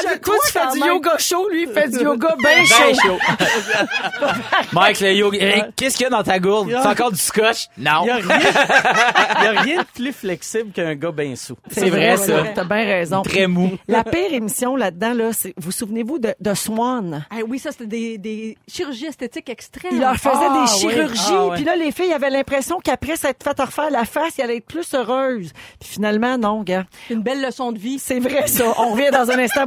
[0.00, 2.94] Dit, Ah, toi, tu fais du yoga chaud, lui, il fait du yoga bien Ben
[2.94, 3.18] chaud.
[4.72, 5.68] Mike, le yoga.
[5.76, 6.70] Qu'est-ce qu'il y a dans ta gourde?
[6.70, 7.68] C'est encore du scotch?
[7.78, 8.02] Non.
[8.04, 11.56] Il y a rien, a de plus flexible qu'un gars bien sous.
[11.70, 12.44] C'est vrai, ça.
[12.54, 13.22] T'as bien raison.
[13.22, 13.72] Très mou.
[13.88, 17.24] La pire émission là-dedans, là, c'est, vous souvenez-vous de, de Swan?
[17.30, 19.92] Ah oui, ça, c'était des, des chirurgies esthétiques extrêmes.
[19.94, 20.92] Il leur faisait Ah, des oui.
[20.92, 24.42] chirurgies, Ah, puis là, les filles avaient l'impression qu'après s'être fait refaire la face, ils
[24.42, 25.52] allaient être plus heureuses.
[25.80, 26.84] Puis finalement, non, gars.
[27.10, 27.98] Une belle leçon de vie.
[27.98, 28.64] C'est vrai, ça.
[28.78, 29.66] On revient dans un instant,